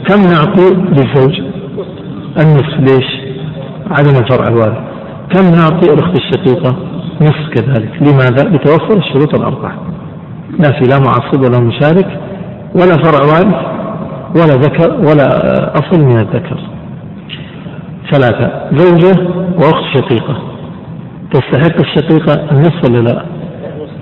[0.08, 1.40] كم نعطي للزوج؟
[2.40, 3.06] النصف ليش؟
[3.90, 4.95] عدم الفرع الوارث
[5.34, 6.76] كم نعطي الأخت الشقيقة؟
[7.20, 8.02] نصف كذلك.
[8.02, 9.74] لماذا؟ لتوفر الشروط الأربعة.
[10.58, 12.20] لا في لا معصب ولا مشارك
[12.74, 13.76] ولا فرع وارث
[14.36, 15.28] ولا ذكر ولا
[15.74, 16.58] أصل من الذكر.
[18.12, 18.70] ثلاثة.
[18.72, 20.36] زوجة وأخت شقيقة.
[21.32, 23.24] تستحق الشقيقة النصف ولا لا؟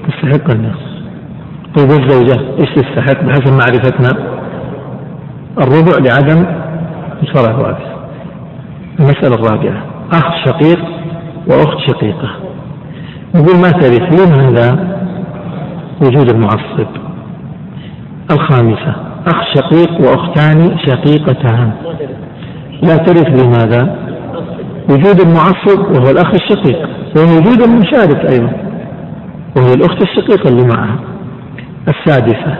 [0.09, 0.95] تستحق النصف.
[1.77, 4.35] طيب الزوجة إيش تستحق بحسب معرفتنا؟
[5.59, 6.47] الربع لعدم
[7.23, 7.87] الفرع الوارث.
[9.01, 9.83] المسألة الرابعة.
[10.13, 10.94] أخ شقيق
[11.47, 12.31] وأخت شقيقة
[13.35, 14.95] نقول ما ترث لماذا؟
[16.03, 16.87] وجود المعصب
[18.31, 18.95] الخامسة
[19.27, 21.71] أخ شقيق وأختان شقيقتان
[22.83, 23.97] لا ترث لماذا؟
[24.91, 28.53] وجود المعصب وهو الأخ الشقيق ووجود المشارك أيضا
[29.57, 30.99] وهو الأخت الشقيقة اللي معها
[31.89, 32.59] السادسة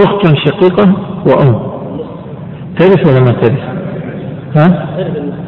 [0.00, 0.92] أخت شقيقة
[1.26, 1.70] وأم
[2.78, 3.60] ترث ولا ما ترث؟
[4.56, 4.86] ها؟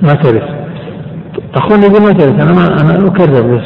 [0.03, 0.62] ما ترث
[2.01, 3.63] ما ترث أنا ما أنا أكرر بس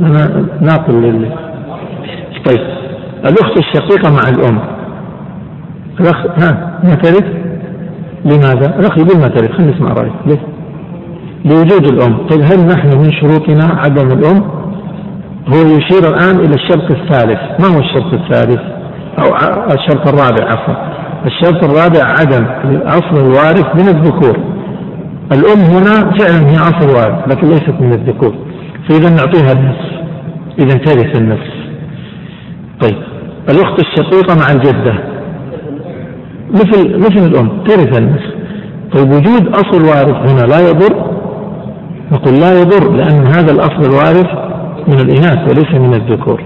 [0.00, 1.36] أنا ناقل لله
[2.46, 2.60] طيب
[3.24, 4.58] الأخت الشقيقة مع الأم
[6.00, 7.24] الأخ ها ترث؟
[8.24, 10.38] لماذا؟ الأخ يقول ما ترث خلينا نسمع رأيك ليه؟
[11.44, 14.42] لوجود الأم طيب هل نحن من شروطنا عدم الأم؟
[15.48, 18.60] هو يشير الآن إلى الشرط الثالث ما هو الشرط الثالث؟
[19.18, 19.26] أو
[19.74, 20.74] الشرط الرابع عفوا
[21.26, 22.46] الشرط الرابع عدم
[22.86, 24.55] أصل الوارث من الذكور
[25.32, 28.34] الأم هنا فعلا هي أصل وارث لكن ليست من الذكور.
[28.88, 29.96] فإذا نعطيها النصف.
[30.58, 31.54] إذا ترث النصف.
[32.82, 32.96] طيب.
[33.50, 34.94] الأخت الشقيقة مع الجدة.
[36.50, 38.34] مثل مثل الأم ترث النصف.
[38.96, 41.06] طيب وجود أصل وارث هنا لا يضر؟
[42.12, 44.30] نقول لا يضر لأن هذا الأصل الوارث
[44.88, 46.42] من الإناث وليس من الذكور.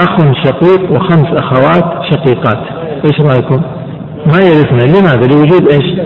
[0.00, 2.58] أخ شقيق وخمس أخوات شقيقات.
[3.04, 3.62] إيش رأيكم؟
[4.26, 4.82] ما يرثنا.
[4.82, 6.00] لماذا؟ لوجود إيش؟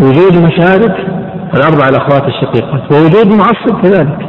[0.00, 0.96] وجود مشارك
[1.54, 4.28] الأربع الأخوات الشقيقات ووجود معصب كذلك.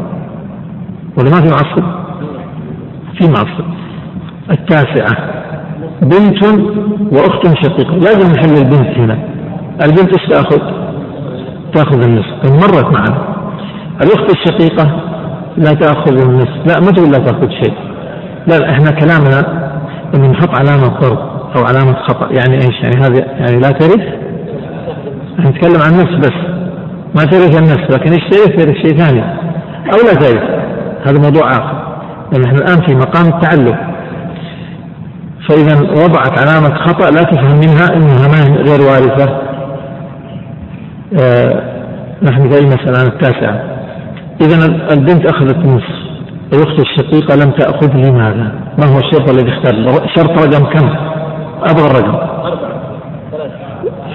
[1.17, 1.83] ولا ما في معصب؟
[3.17, 3.65] في معصب.
[4.51, 5.17] التاسعة
[6.01, 6.43] بنت
[7.13, 7.93] وأخت شقيقة.
[7.93, 9.19] لازم نحل البنت هنا.
[9.81, 10.59] البنت إيش تأخذ؟
[11.73, 12.51] تأخذ النصف.
[12.51, 13.27] مرت معنا.
[14.03, 15.01] الأخت الشقيقة
[15.57, 16.57] لا تأخذ النصف.
[16.67, 17.73] لا ما تقول لا تأخذ شيء.
[18.47, 19.69] لا, لا إحنا كلامنا
[20.15, 21.19] ان نحط علامة ضرب
[21.55, 22.29] أو علامة خطأ.
[22.31, 24.26] يعني إيش؟ يعني هذه يعني لا ترث
[25.39, 26.37] نتكلم عن النص بس
[27.17, 29.21] ما ترث النص لكن إيش ترث ترث شيء ثاني.
[29.93, 30.43] أو لا ترث
[31.07, 31.87] هذا موضوع اخر
[32.33, 33.77] لأن إحنا الآن في مقام التعلم.
[35.49, 39.37] فإذا وضعت علامة خطأ لا تفهم منها إنها ما غير وارثة.
[41.21, 41.61] آه
[42.23, 43.61] نحن في المساله التاسعة.
[44.41, 45.97] إذا البنت أخذت نصف
[46.53, 49.75] الأخت الشقيقة لم تأخذ لماذا؟ ما هو الشرط الذي اختار؟
[50.15, 50.89] شرط رقم كم؟
[51.63, 52.26] أبغى الرقم.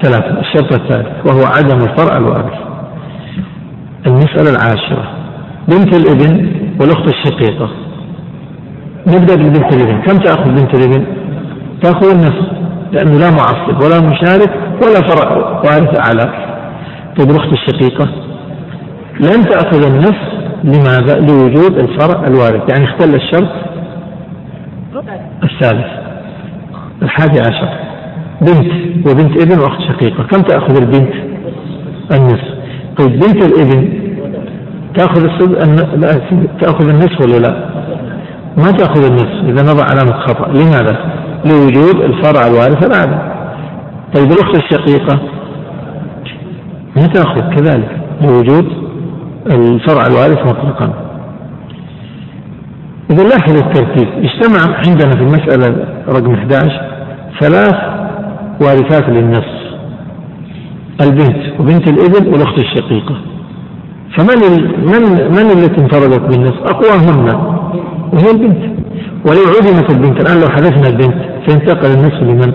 [0.03, 2.53] ثلاثة الشرط الثالث وهو عدم الفرع الوارث
[4.07, 5.07] المسألة العاشرة
[5.67, 7.69] بنت الإبن والأخت الشقيقة.
[9.07, 10.01] نبدأ ببنت الإبن.
[10.01, 11.05] كم تأخذ بنت الإبن؟
[11.81, 12.51] تأخذ النصف
[12.91, 14.51] لأنه لا معصب ولا مشارك
[14.83, 16.25] ولا فرع وارث أعلى.
[17.19, 18.09] طيب الأخت الشقيقة؟
[19.19, 22.61] لن تأخذ النصف لماذا؟ لوجود الفرع الوارث.
[22.71, 23.51] يعني اختل الشرط؟
[25.43, 25.87] الثالث
[27.01, 27.82] الحادي عشر.
[28.45, 28.71] بنت
[29.07, 31.13] وبنت ابن وأخت شقيقة كم تأخذ البنت؟
[32.11, 32.53] النصف
[32.97, 34.03] طيب بنت الابن
[34.97, 35.21] تأخذ
[35.95, 36.21] لا
[36.61, 37.69] تأخذ النصف ولا لا؟
[38.57, 43.33] ما تأخذ النصف إذا نضع علامة خطأ لماذا؟ لوجود الفرع الوارث الأعلى
[44.15, 45.19] طيب الأخت الشقيقة
[46.95, 47.89] ما تأخذ كذلك
[48.21, 48.65] لوجود
[49.47, 50.93] الفرع الوارث مطلقا
[53.11, 56.81] إذا لاحظ الترتيب اجتمع عندنا في المسألة رقم 11
[57.39, 58.02] ثلاث
[58.61, 59.63] وارثات للنص
[61.01, 63.15] البنت وبنت الابن والأخت الشقيقة.
[64.17, 64.79] فمن ال...
[64.85, 67.27] من من التي انفردت بالنص؟ أقواهن.
[68.13, 68.63] وهي البنت.
[69.27, 71.15] ولو عدمت البنت الآن لو حذفنا البنت
[71.47, 72.53] سينتقل النصف لمن؟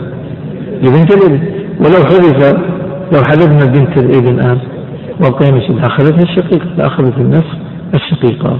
[0.82, 1.40] لبنت الابن.
[1.80, 2.54] ولو حذف
[3.12, 4.58] لو حذفنا بنت الابن الآن
[5.20, 7.54] وبقينا أخذتها الشقيقة لأخذت النصف
[7.94, 8.58] الشقيقة.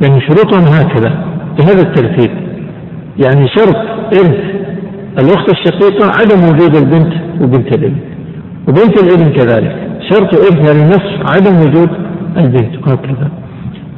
[0.00, 1.24] لأن شروطهم هكذا
[1.58, 2.30] بهذا الترتيب.
[3.24, 3.76] يعني شرط
[4.14, 4.58] إرث
[5.18, 7.96] الأخت الشقيقة عدم وجود البنت وبنت الابن.
[8.68, 9.88] وبنت الابن كذلك.
[10.10, 11.90] شرط إرث للنصف عدم وجود
[12.36, 12.86] البنت.
[12.86, 13.28] وهكذا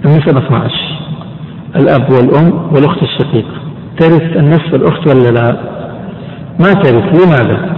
[0.05, 1.01] المسألة 12
[1.77, 3.55] الأب والأم والأخت الشقيقة.
[3.99, 5.57] ترث النصف الأخت ولا لا؟
[6.61, 7.25] ما ترث.
[7.25, 7.77] لماذا؟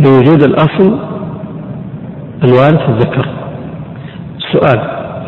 [0.00, 0.98] لوجود الأصل
[2.44, 3.26] الوارث الذكر.
[4.52, 4.80] سؤال.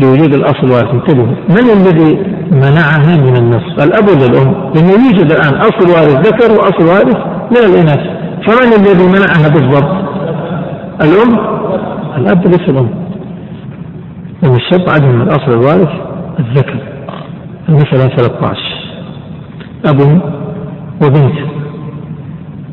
[0.02, 1.34] لوجود الأصل وارث انتبهوا.
[1.48, 3.84] من الذي منعها من النصف.
[3.84, 7.16] الأب ولا الأم لأنه يوجد الآن أصل وارث ذكر وأصل وارث
[7.50, 8.00] من الإناث.
[8.46, 10.02] فمن الذي منعها بالضبط؟
[11.02, 11.38] الأم؟
[12.18, 12.90] الأب ليس الأم.
[14.42, 15.90] لأن الشرط عدم الأصل الوارث
[16.38, 16.78] الذكر.
[17.68, 18.58] المسألة 13
[19.86, 20.00] أب
[21.02, 21.38] وبنت.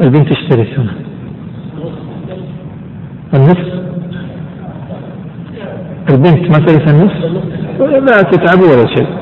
[0.02, 0.94] البنت اشترت هنا.
[3.34, 3.80] النصف؟
[6.10, 7.44] البنت ما ترث النصف؟
[7.80, 9.19] لا تتعبوا ولا شيء.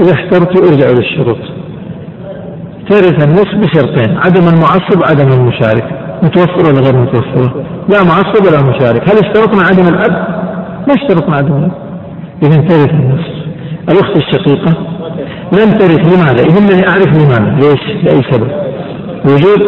[0.00, 1.38] إذا احترتوا ارجعوا للشروط.
[2.90, 5.84] ترث النصف بشرطين عدم المعصب عدم المشارك.
[6.22, 9.10] متوفر ولا غير متوفرة لا معصب ولا مشارك.
[9.10, 10.12] هل اشترطنا عدم الأب
[10.88, 11.72] ما اشترطنا عدم الأب
[12.42, 13.38] إذا ترث النصف
[13.90, 14.72] الأخت الشقيقة
[15.52, 17.56] لم ترث لماذا؟ يهمني أعرف لماذا.
[17.56, 18.50] ليش؟ لأي سبب؟
[19.24, 19.62] وجود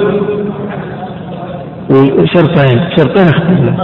[2.35, 2.79] شرطين.
[2.97, 3.81] شرطين اختلف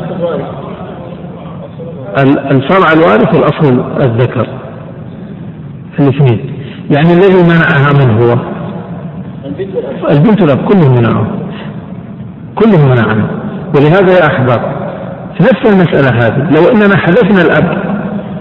[2.50, 4.46] الفرع الوارث والأصل الذكر.
[6.00, 6.52] الاثنين.
[6.90, 8.36] يعني الذي منعها من هو؟
[10.10, 11.26] البنت والأب كلهم منعوا.
[12.54, 13.30] كلهم منعنا.
[13.76, 14.76] ولهذا يا أحباب
[15.38, 17.96] في نفس المسألة هذه لو أننا حذفنا الأب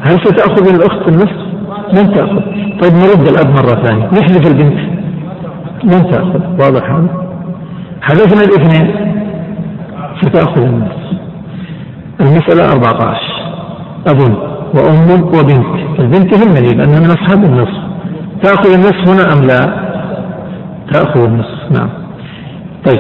[0.07, 1.45] هل ستأخذ الأخت النصف؟
[1.93, 2.41] لن تأخذ.
[2.81, 4.05] طيب نرد الأب مرة ثانية.
[4.05, 4.79] نحذف البنت.
[5.83, 6.41] لن تأخذ.
[6.59, 7.07] واضح هذا؟
[8.01, 9.15] حذفنا الاثنين
[10.21, 11.05] ستأخذ النصف.
[12.21, 13.21] المسألة 14
[14.07, 15.99] أب وأم وبنت.
[15.99, 17.85] البنت تهمني لأنها من أصحاب النصف
[18.43, 19.85] تأخذ النصف هنا أم لا؟
[20.93, 21.89] تأخذ النصف نعم.
[22.85, 22.99] طيب.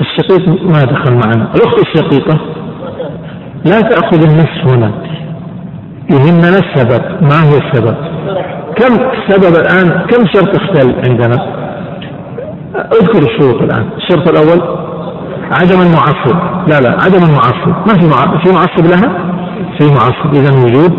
[0.00, 2.40] الشقيق ما دخل معنا؟ الأخت الشقيقة.
[3.64, 4.92] لا تأخذ النصف هنا.
[6.10, 7.02] يهمنا السبب.
[7.22, 7.96] ما هو السبب؟
[8.76, 8.96] كم
[9.28, 11.60] سبب الآن؟ كم شرط اختل عندنا؟
[12.74, 13.88] اذكر الشروط الآن.
[13.96, 14.78] الشرط الأول
[15.50, 16.36] عدم المعصب.
[16.68, 17.68] لا لا عدم المعصب.
[17.68, 19.39] ما في معصب في معصب لها؟
[19.80, 20.92] في معصب إذا وجود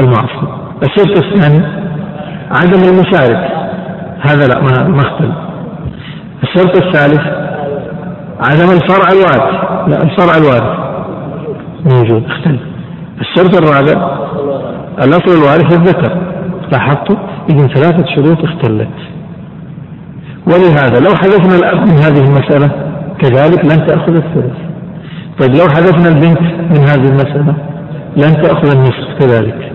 [0.00, 0.48] المعصب
[0.82, 1.64] الشرط الثاني
[2.50, 3.52] عدم المشارك
[4.20, 5.32] هذا لا ما ما اختل
[6.42, 7.20] الشرط الثالث
[8.40, 9.54] عدم الفرع الوارث.
[9.88, 10.78] لا الفرع الوارث
[11.92, 12.58] موجود اختل
[13.20, 14.18] الشرط الرابع
[15.04, 16.18] الأصل الوارث الذكر.
[16.72, 17.16] لاحظتوا؟
[17.50, 18.88] إذا ثلاثة شروط اختلت.
[20.46, 22.70] ولهذا لو حذفنا الأب من هذه المسألة
[23.18, 24.56] كذلك لن تأخذ الثلث.
[25.40, 27.71] طيب لو حذفنا البنت من هذه المسألة
[28.16, 29.72] لن تأخذ النصف كذلك.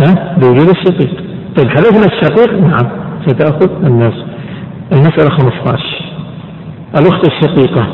[0.00, 1.10] ها؟ بوجود الشقيق.
[1.56, 2.88] طيب حذفنا الشقيق؟ نعم
[3.26, 4.24] ستأخذ النصف.
[4.92, 6.04] المسألة 15
[6.98, 7.86] الأخت الشقيقة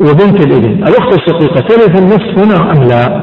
[0.00, 0.72] وبنت الإبن.
[0.72, 3.22] الأخت الشقيقة ترث النصف هنا أم لا؟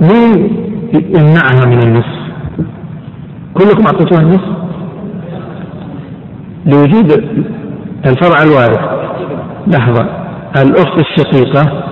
[0.00, 0.56] مين
[0.94, 2.24] يمنعها من النصف؟
[3.54, 4.54] كلكم أعطيتوها النصف؟
[6.66, 7.12] لوجود
[8.06, 8.80] الفرع الوارث.
[9.66, 10.06] لحظة.
[10.62, 11.84] الأخت الشقيقة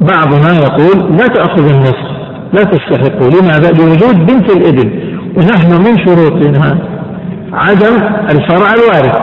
[0.00, 2.18] بعضنا يقول لا تأخذ النصف
[2.52, 4.90] لا تستحق لماذا؟ لوجود بنت الابن
[5.36, 6.78] ونحن من شروطنا
[7.52, 7.94] عدم
[8.30, 9.18] الفرع الوارث.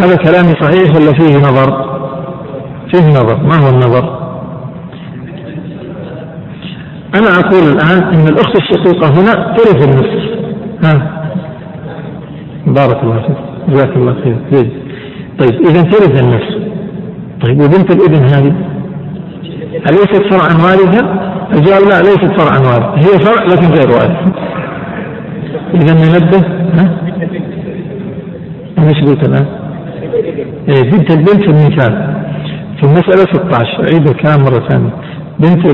[0.00, 1.84] هذا كلامي صحيح ولا فيه نظر؟
[2.92, 3.36] فيه نظر.
[3.36, 4.24] ما هو النظر؟
[7.14, 10.24] أنا أقول الآن أن الأخت الشقيقة هنا ترث النصف.
[10.84, 11.24] ها؟
[12.66, 13.36] بارك الله فيك.
[13.68, 14.36] جزاك الله خير.
[15.38, 16.64] طيب إذا ترث النصف.
[17.44, 18.54] طيب وبنت الابن هذه؟
[19.88, 24.16] أليست فرعا وارثا؟ الجواب لا ليست فرعا وارثا هي فرع لكن غير وارث
[25.74, 26.44] إذا ننبه
[28.78, 29.46] إيش قلت الان؟
[30.68, 32.14] إيه بنت البنت في المثال.
[32.76, 34.90] في المسألة 16 أعيد الكلام مرة ثانية؟
[35.38, 35.66] بنت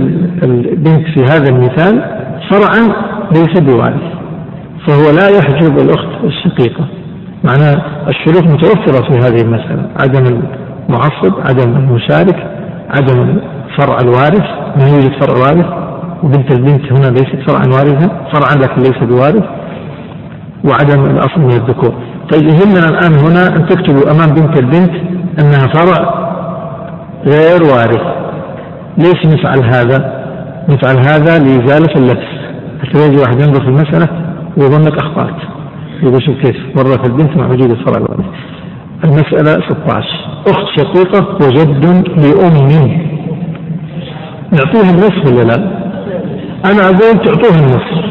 [0.45, 2.03] البنت في هذا المثال
[2.51, 2.95] فرعا
[3.33, 4.03] ليس بوارث
[4.87, 6.87] فهو لا يحجب الأخت الشقيقة.
[7.45, 10.43] معناه الشروط متوفرة في هذه المسألة عدم
[10.91, 12.37] المعصب عدم المشارك
[12.91, 13.41] عدم
[13.79, 15.67] فرع الوارث ما يوجد فرع وارث
[16.23, 19.45] وبنت البنت هنا ليست فرعا وارثة فرعا لكن ليس بوارث
[20.65, 21.95] وعدم الأصل من الذكور.
[22.33, 24.91] طيب يهمنا الآن هنا أن تكتبوا أمام بنت البنت
[25.43, 26.15] أنها فرع
[27.27, 28.03] غير وارث.
[28.99, 30.25] ليش نفعل هذا؟
[30.69, 32.31] نفعل هذا لإزالة اللبس.
[32.83, 34.09] حتى يجي واحد ينظر في المسألة
[34.57, 35.37] ويظنك أخطأت.
[36.03, 38.25] يقول شوف كيف مرة البنت مع وجود الفرع الوارث.
[39.05, 40.07] المسألة 16
[40.47, 41.85] أخت شقيقة وجد
[42.17, 42.57] لأم
[44.53, 45.81] نعطيها النصف ولا لا؟
[46.65, 48.11] أنا أقول تعطوها النصف.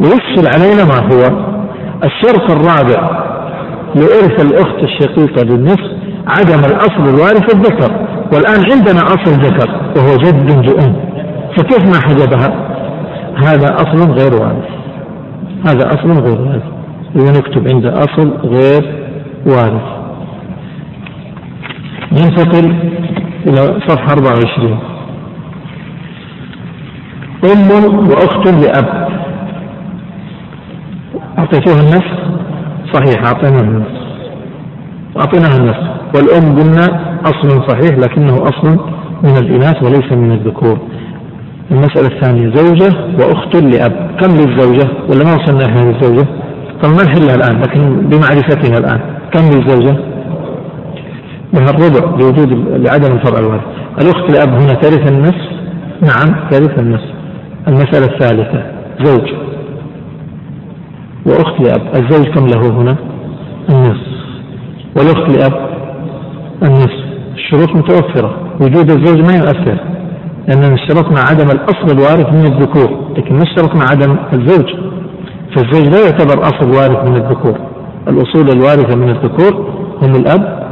[0.00, 1.52] ويفصل علينا ما هو.
[2.04, 3.22] الشرط الرابع
[3.94, 5.90] لإرث الأخت الشقيقة بالنصف
[6.26, 7.92] عدم الأصل الوارث الذكر.
[8.32, 10.96] والآن عندنا أصل ذكر وهو جد لأم.
[11.56, 12.68] فكيف ما حجبها؟
[13.36, 14.68] هذا أصل غير وارث.
[15.66, 16.62] هذا أصل غير وارث.
[17.16, 19.02] إذا نكتب عند أصل غير
[19.46, 19.82] وارث
[22.12, 22.74] ننتقل
[23.46, 24.78] إلى صفحة 24
[27.44, 27.70] أم
[28.08, 29.08] وأخت لأب.
[31.38, 32.18] أعطيتوها النصف؟
[32.92, 34.02] صحيح أعطيناها النصف.
[35.16, 35.88] أعطيناها النصف.
[36.14, 36.86] والأم قلنا
[37.24, 38.68] أصل صحيح لكنه أصل
[39.22, 40.78] من الإناث وليس من الذكور.
[41.70, 44.10] المسألة الثانية زوجة وأخت لأب.
[44.20, 46.26] كم للزوجة؟ ولا ما وصلنا إحنا للزوجة؟
[46.82, 49.11] طب ما نحلها الآن لكن بمعرفتها الآن.
[49.32, 49.96] كم للزوجة؟
[51.54, 53.62] لها الربع لوجود لعدم الفرع الوارث
[54.02, 55.52] الأخت لأب هنا ترث النصف؟
[56.02, 57.12] نعم ترث النصف.
[57.68, 58.64] المسألة الثالثة
[59.04, 59.32] زوج.
[61.26, 62.96] وأخت لأب الزوج كم له هنا؟
[63.72, 64.12] النصف.
[64.96, 65.68] والأخت لأب؟
[66.62, 67.02] النصف.
[67.34, 68.36] الشروط متوفرة.
[68.60, 69.78] وجود الزوج ما يؤثر
[70.48, 73.12] لأننا اشترطنا عدم الأصل الوارث من الذكور.
[73.16, 74.74] لكن ما اشترطنا عدم الزوج.
[75.56, 77.71] فالزوج لا يعتبر أصل وارث من الذكور.
[78.08, 80.62] الأصول الوارثة من الذكور هم الأب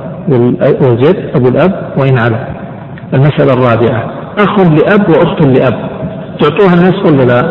[0.82, 2.46] والجد أبو الأب وإن على
[3.14, 5.90] المسألة الرابعة أخ لأب وأخت لأب.
[6.40, 7.42] تعطوها النصف ولا لا؟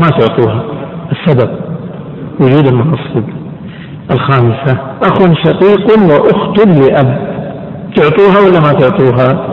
[0.00, 0.64] ما تعطوها.
[1.12, 1.50] السبب
[2.40, 3.24] وجود المعصب
[4.10, 7.30] الخامسة أخ شقيق وأخت لأب.
[7.96, 9.50] تعطوها ولا ما تعطوها؟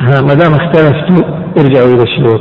[0.00, 1.24] ها ما دام اختلفتوا
[1.58, 2.40] ارجعوا إلى الشروط.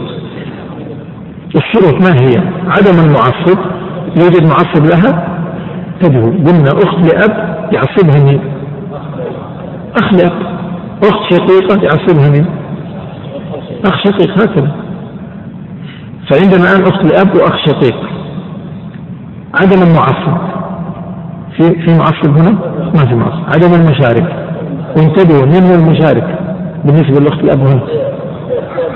[1.55, 3.80] الشروط ما هي؟ عدم المعصب.
[4.15, 5.27] يوجد معصب لها؟
[6.01, 8.41] تدعو قلنا أخت لأب يعصبها مين؟
[9.97, 10.31] أخ لأب.
[11.03, 12.45] أخت شقيقة يعصبها مين؟
[13.85, 14.31] أخ شقيق.
[14.31, 14.71] هكذا.
[16.29, 17.95] فعندنا الآن أخت لأب وأخ شقيق.
[19.53, 20.37] عدم المعصب.
[21.57, 22.51] في في معصب هنا؟
[22.95, 23.43] ما في معصب.
[23.53, 24.47] عدم المشارك.
[24.97, 26.39] وانتبهوا من هو المشارك
[26.85, 27.81] بالنسبة للأخت الأب هنا؟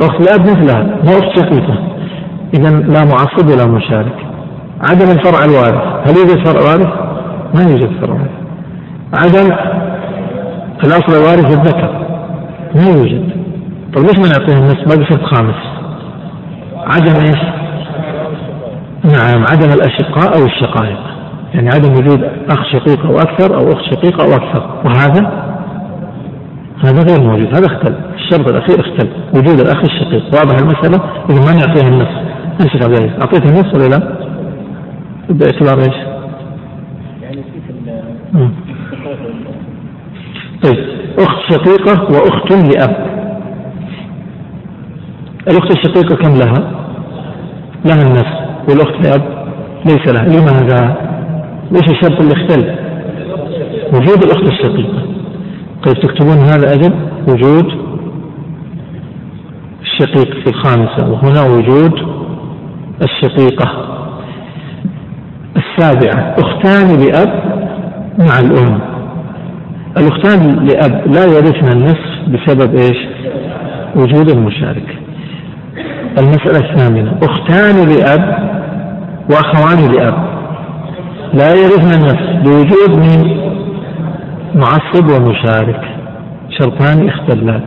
[0.02, 1.78] أخت الأب مثلها مو أخت شقيقة.
[2.54, 4.25] إذا لا معصب ولا مشارك.
[4.90, 6.10] عدم الفرع الوارث.
[6.10, 6.88] هل يوجد فرع وارث؟
[7.54, 8.32] ما يوجد فرع وارث.
[9.14, 9.56] عدم
[10.86, 12.06] الأصل الوارث الذكر.
[12.76, 13.30] ما يوجد.
[13.96, 15.56] طيب ليش ما نعطيه النص باقي شرط خامس.
[16.76, 17.42] عدم إيش؟
[19.04, 21.00] نعم عدم الأشقاء أو الشقائق.
[21.54, 24.70] يعني عدم وجود أخ شقيق أو أكثر أو أخت شقيقة أو أكثر.
[24.86, 25.46] وهذا؟
[26.84, 27.48] هذا غير موجود.
[27.48, 27.96] هذا اختل.
[28.16, 29.10] الشرط الأخير اختل.
[29.36, 30.24] وجود الأخ الشقيق.
[30.34, 34.15] واضح المسألة؟ إذا ما نعطيها النص إيش عبد العزيز أعطيته النص ولا لا؟
[35.30, 35.96] باعتبار إيش؟
[37.22, 37.76] يعني في
[40.64, 40.86] طيب
[41.20, 43.16] أخت شقيقة وأخت لأب
[45.48, 46.72] الأخت الشقيقة كم لها؟
[47.86, 49.48] لها النصف والأخت لأب
[49.86, 50.98] ليس لها لماذا؟
[51.72, 52.76] ليش الشرط اللي اختل؟
[53.94, 55.06] وجود الأخت الشقيقة
[55.84, 56.94] طيب تكتبون هذا أجل
[57.28, 57.86] وجود
[59.82, 61.94] الشقيق في الخامسة وهنا وجود
[63.04, 63.96] الشقيقة
[65.58, 67.44] السابعة أختان لأب
[68.20, 68.80] مع الأم.
[69.98, 72.98] الأختان لأب لا يرثن النصف بسبب إيش؟
[73.96, 74.98] وجود المشارك
[76.20, 78.56] المسألة الثامنة أختان لأب
[79.30, 80.36] وأخوان لأب
[81.34, 83.38] لا يرثن النصف بوجود من
[84.56, 85.82] معصب ومشارك.
[86.50, 87.62] شرطان اختلان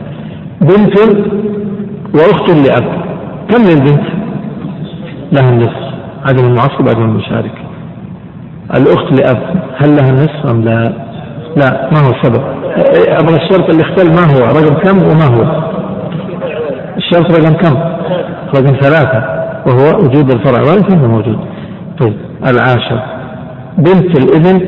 [0.61, 0.99] بنت
[2.13, 3.03] وأخت لأب.
[3.49, 4.07] كم للبنت؟
[5.31, 5.89] لها النصف.
[6.25, 7.51] عدم المعصب عدم المشارك
[8.77, 9.37] الأخت لأب
[9.77, 10.93] هل لها النصف أم لا؟
[11.57, 12.43] لا ما هو السبب
[13.07, 15.69] أبغى الشرط اللي اختل ما هو؟ رقم كم وما هو؟
[16.97, 17.75] الشرط رقم كم؟
[18.55, 19.23] رقم ثلاثة
[19.67, 20.61] وهو وجود الفرع.
[20.63, 21.39] الوارث موجود؟
[21.99, 22.13] طيب
[22.47, 23.01] العاشر.
[23.77, 24.67] بنت الابن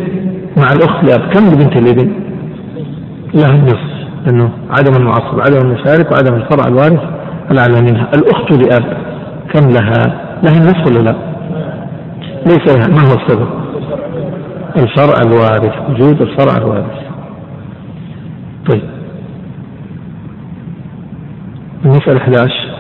[0.57, 1.33] مع الأخت لأب.
[1.33, 2.11] كم لبنت الابن؟
[3.33, 3.91] لها النصف
[4.25, 7.01] لأنه عدم المعصب عدم المشارك وعدم الفرع الوارث
[7.51, 8.09] الأعلى منها.
[8.15, 8.97] الأخت لأب
[9.53, 11.15] كم لها؟ لها النصف ولا لا؟
[12.45, 12.87] ليس لها.
[12.87, 13.60] ما هو السبب؟
[14.77, 17.01] الفرع الوارث وجود الفرع الوارث.
[18.71, 18.83] طيب.
[21.85, 22.71] المسألة 11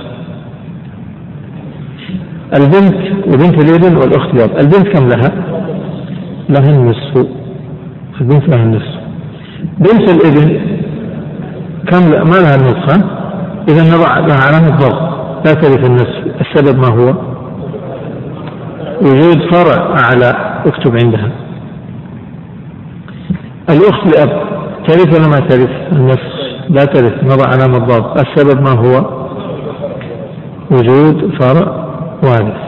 [2.55, 2.95] البنت
[3.27, 5.31] وبنت الابن والأخت لأب البنت كم لها؟
[6.49, 7.27] لها النصف.
[8.21, 9.01] البنت لها النصف.
[9.77, 10.61] بنت الابن
[11.87, 13.03] كم ما لها النصف
[13.69, 15.11] إذا نضع لها علامة ضغط
[15.45, 16.41] لا ترث النصف.
[16.41, 17.15] السبب ما هو؟
[19.01, 21.31] وجود فرع أعلى اكتب عندها.
[23.69, 24.41] الأخت لأب.
[24.87, 26.31] ترث ولا ما ترث؟ النصف
[26.69, 29.21] لا ترث نضع علامة ضغط السبب ما هو؟
[30.71, 31.85] وجود فرع
[32.23, 32.61] وارث.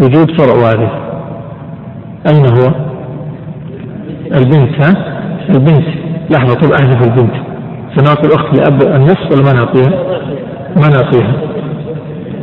[0.00, 0.92] وجود فرع وارث.
[2.28, 2.74] أين هو؟
[4.34, 4.92] البنت ها؟
[5.48, 5.86] البنت.
[6.30, 7.34] لحظة طب أحذف البنت.
[7.96, 9.92] سنعطي الأخت لأب النصف ولا ما نعطيها؟
[10.76, 11.34] ما نعطيها.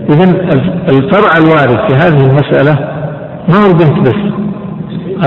[0.10, 0.24] إذا
[0.90, 2.74] الفرع الوارد في هذه المسألة
[3.50, 4.20] ما هو البنت بس؟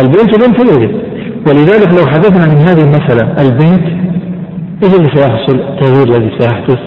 [0.01, 1.12] البنت بنت الابن
[1.47, 4.03] ولذلك لو حدثنا من هذه المسألة البنت
[4.85, 6.79] إيش اللي سيحصل؟ التغيير الذي سيحدث.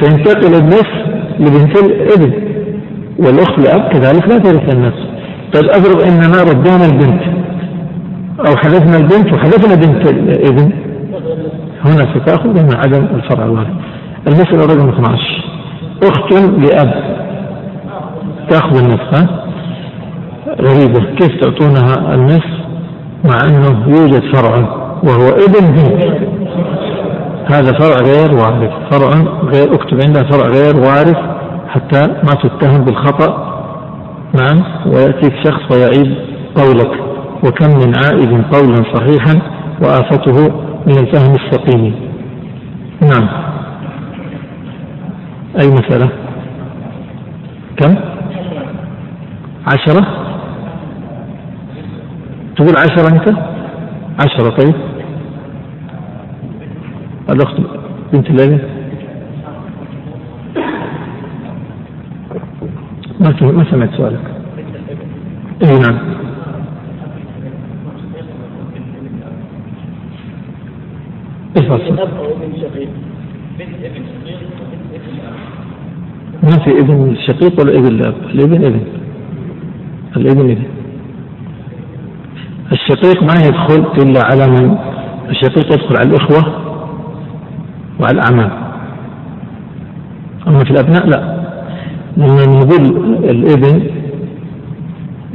[0.00, 0.92] سينتقل النصف
[1.40, 2.32] لبنت الإبن
[3.18, 5.12] والأخت لاب كذلك لا ترث النصف
[5.54, 7.22] طيب أضرب إننا ردينا البنت
[8.48, 10.70] أو حذفنا البنت وحذفنا بنت الإبن
[11.84, 13.68] هنا ستأخذ من عدم الفرع الوارث
[14.26, 15.44] المسألة رقم 12
[16.02, 16.92] أخت لأب.
[18.50, 19.28] تأخذ النصف
[20.60, 21.14] غريبة.
[21.14, 22.61] كيف تعطونها النصف؟
[23.24, 24.56] مع أنه يوجد فرع
[25.02, 26.32] وهو ابن بنت
[27.54, 29.10] هذا فرع غير وارث فرع
[29.44, 31.16] غير اكتب عندها فرع غير وارث
[31.68, 33.52] حتى ما تتهم بالخطأ.
[34.40, 36.16] نعم ويأتيك شخص ويعيد
[36.56, 37.00] قولك.
[37.44, 39.42] وكم من عائد قولا صحيحا
[39.82, 40.54] وآفته
[40.86, 41.94] من الفهم السقيم.
[43.02, 43.28] نعم.
[45.60, 46.08] أي مسألة؟
[47.76, 47.94] كم؟
[49.66, 50.21] عشرة؟
[52.62, 53.38] تقول عشرة أنت؟
[54.24, 54.74] عشرة طيب.
[57.30, 57.56] الأخت
[58.12, 58.58] بنت الليل
[63.20, 64.20] ما ما سمعت سؤالك.
[65.64, 65.98] اي نعم.
[71.56, 71.66] إيش
[76.42, 78.80] ما في ابن شقيق ولا ابن لاب؟ الابن ابن.
[80.16, 80.81] الابن ابن.
[82.72, 84.76] الشقيق ما يدخل إلا على من؟
[85.30, 86.62] الشقيق يدخل على الإخوة
[88.00, 88.50] وعلى الاعمام
[90.48, 91.42] أما في الأبناء لا.
[92.16, 92.84] لما نقول
[93.24, 93.86] الإبن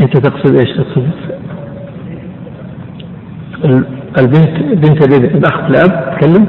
[0.02, 1.08] أنت تقصد إيش؟ تقصد
[4.20, 5.38] البنت بنت الإبن.
[5.38, 6.48] الأخ الاب تكلم؟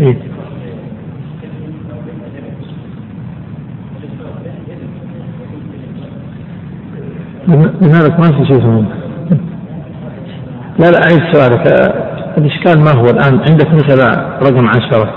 [0.00, 0.31] إيه.
[7.48, 8.84] لماذا ما في شيء اسمه
[10.78, 11.92] لا لا أعيد سؤالك
[12.38, 15.14] الإشكال ما هو الآن عندك مثلا رقم عشرة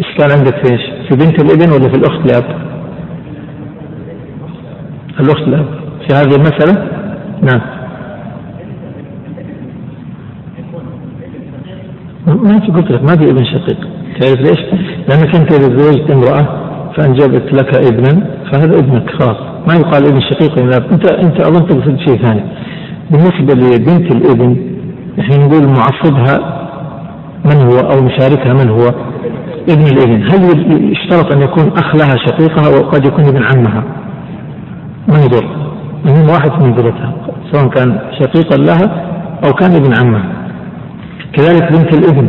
[0.00, 2.44] إشكال عندك في إيش؟ في بنت الإبن ولا في الأخت لأب؟
[5.20, 5.66] الأخت لأب
[6.08, 6.88] في هذه المسألة؟
[7.42, 7.60] نعم
[12.26, 13.88] ما في قلت لك ما في إبن شقيق
[14.20, 14.60] تعرف ليش؟
[15.08, 19.36] لأنك أنت إذا تزوجت امرأة فأنجبت لك ابنا فهذا ابنك خلاص.
[19.68, 22.42] ما يقال ابن شقيق ولا أنت أنت أظن تقصد شيء ثاني.
[23.10, 24.56] بالنسبة لبنت الابن
[25.18, 26.62] نحن نقول معصبها
[27.44, 28.86] من هو أو مشاركها من هو؟
[29.68, 30.22] ابن الابن.
[30.22, 30.40] هل
[30.92, 33.84] يشترط أن يكون أخ لها شقيقها وقد يكون ابن عمها؟
[35.08, 35.46] ما يضر؟
[36.04, 37.12] المهم واحد من ذرتها
[37.52, 39.06] سواء كان شقيقا لها
[39.44, 40.32] أو كان ابن عمها.
[41.32, 42.28] كذلك بنت الابن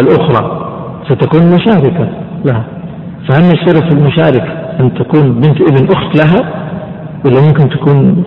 [0.00, 0.70] الأخرى
[1.08, 2.08] ستكون مشاركة
[2.44, 2.64] لها.
[3.26, 4.46] فهل يشترط المشارك
[4.80, 6.68] أن تكون بنت ابن أخت لها؟
[7.24, 8.24] ولا ممكن تكون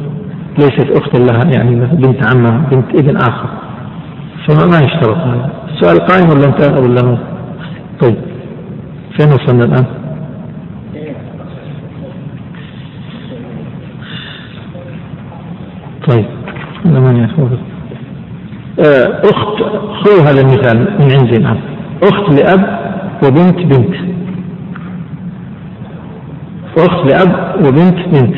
[0.59, 3.49] ليست أختا لها يعني بنت عمها بنت ابن آخر؟
[4.47, 5.49] فما ما يشترط هذا.
[5.73, 7.17] السؤال قائم ولا انتهى ولا
[8.01, 8.17] طيب.
[9.17, 9.85] فين وصلنا الآن؟
[16.09, 16.25] طيب.
[16.85, 17.23] أنا ماني
[18.79, 19.63] آه، أخت
[20.03, 21.57] خذوا هذا المثال من عندي نعم
[22.03, 22.79] أخت لأب
[23.23, 23.95] وبنت بنت.
[26.77, 28.35] أخت لأب وبنت بنت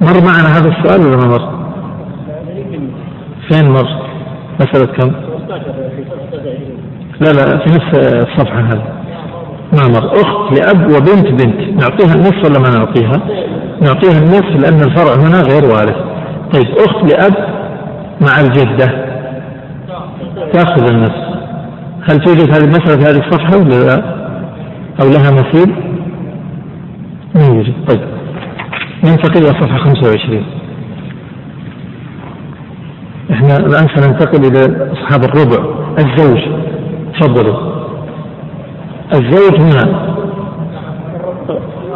[0.00, 1.66] مر معنا هذا السؤال ولا ما مر؟
[3.48, 4.06] فين مر؟
[4.60, 5.12] مسألة كم؟
[7.20, 8.82] لا لا في نفس الصفحة هذه
[9.72, 13.20] ما مر أخت لأب وبنت بنت نعطيها النصف ولا ما نعطيها؟
[13.82, 15.96] نعطيها النصف لأن الفرع هنا غير وارث
[16.54, 17.34] طيب أخت لأب
[18.20, 19.06] مع الجدة
[20.52, 21.26] تأخذ النصف
[22.02, 24.02] هل توجد هذه المسألة في هذه الصفحة ولا لا؟
[25.02, 25.85] أو لها مثيل؟
[27.44, 28.00] يوجد طيب.
[29.04, 30.44] ننتقل إلى صفحة 25
[33.32, 35.64] إحنا الآن سننتقل إلى أصحاب الربع.
[35.98, 36.40] الزوج.
[37.20, 37.56] تفضلوا.
[39.14, 40.16] الزوج هنا.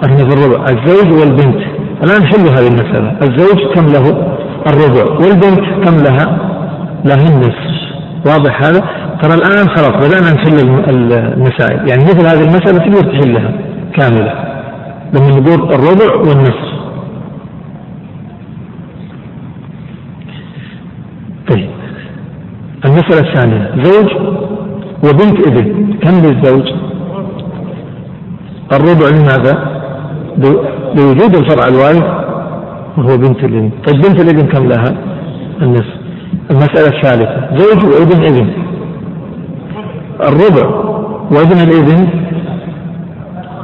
[0.04, 0.64] إحنا في الربع.
[0.70, 1.62] الزوج والبنت.
[2.04, 3.18] الآن حلوا هذه المسألة.
[3.22, 4.36] الزوج كم له؟
[4.66, 5.12] الربع.
[5.12, 6.38] والبنت كم لها؟
[7.04, 7.70] لها النصف.
[8.26, 8.80] واضح هذا؟
[9.22, 11.88] ترى الآن خلاص بدأنا نحل المسائل.
[11.88, 13.52] يعني مثل هذه المسألة تقدر تحلها
[13.98, 14.49] كاملة.
[15.14, 16.70] لما نقول الربع والنصف.
[21.50, 21.70] طيب.
[22.84, 24.10] المسألة الثانية زوج
[25.04, 25.94] وبنت ابن.
[26.02, 26.72] كم للزوج؟
[28.72, 29.80] الربع لماذا؟
[30.96, 32.04] لوجود الفرع الوارث
[32.98, 33.70] وهو بنت الابن.
[33.86, 34.94] طيب بنت الابن كم لها؟
[35.62, 35.94] النصف.
[36.50, 38.50] المسألة الثالثة زوج وابن ابن.
[40.20, 40.66] الربع
[41.30, 42.08] وابن الابن.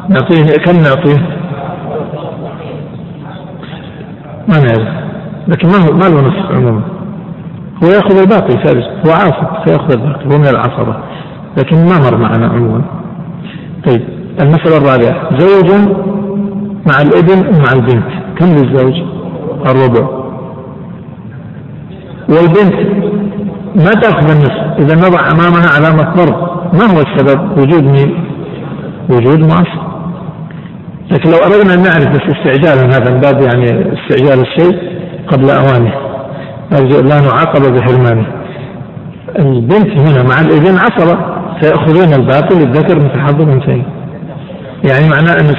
[0.09, 1.36] نعطيه كم نعطيه؟
[4.49, 5.07] ما نعرف.
[5.49, 6.83] لكن ما هو ما له نصف عموما.
[7.85, 10.25] هو يأخذ الباقي فارس هو عاصب فياخذ الباقي.
[10.25, 10.97] هو من العصبة.
[11.59, 12.83] لكن ما مر معنا عموما.
[13.87, 14.03] طيب
[14.41, 15.39] المسألة الرابعة.
[15.39, 15.71] زوج
[16.87, 18.07] مع الابن ومع البنت؟
[18.39, 18.95] كم للزوج؟
[19.69, 20.09] الربع.
[22.29, 22.75] والبنت
[23.77, 24.79] ما تأخذ النصف.
[24.79, 26.37] إذا نضع أمامها علامة ضرب.
[26.75, 28.25] ما هو السبب؟ وجود مين؟
[29.11, 29.86] وجود معصب
[31.11, 34.97] لكن لو أردنا أن نعرف بس استعجالا هذا من باب يعني استعجال الشيء
[35.29, 35.93] قبل أوانه.
[36.73, 38.27] أرجو لا نعاقب بحرمانه.
[39.39, 41.19] البنت هنا مع الابن عصبة
[41.61, 43.85] سيأخذون الباقي للذكر مثل حظ الأنثيين
[44.91, 45.55] يعني معناه أن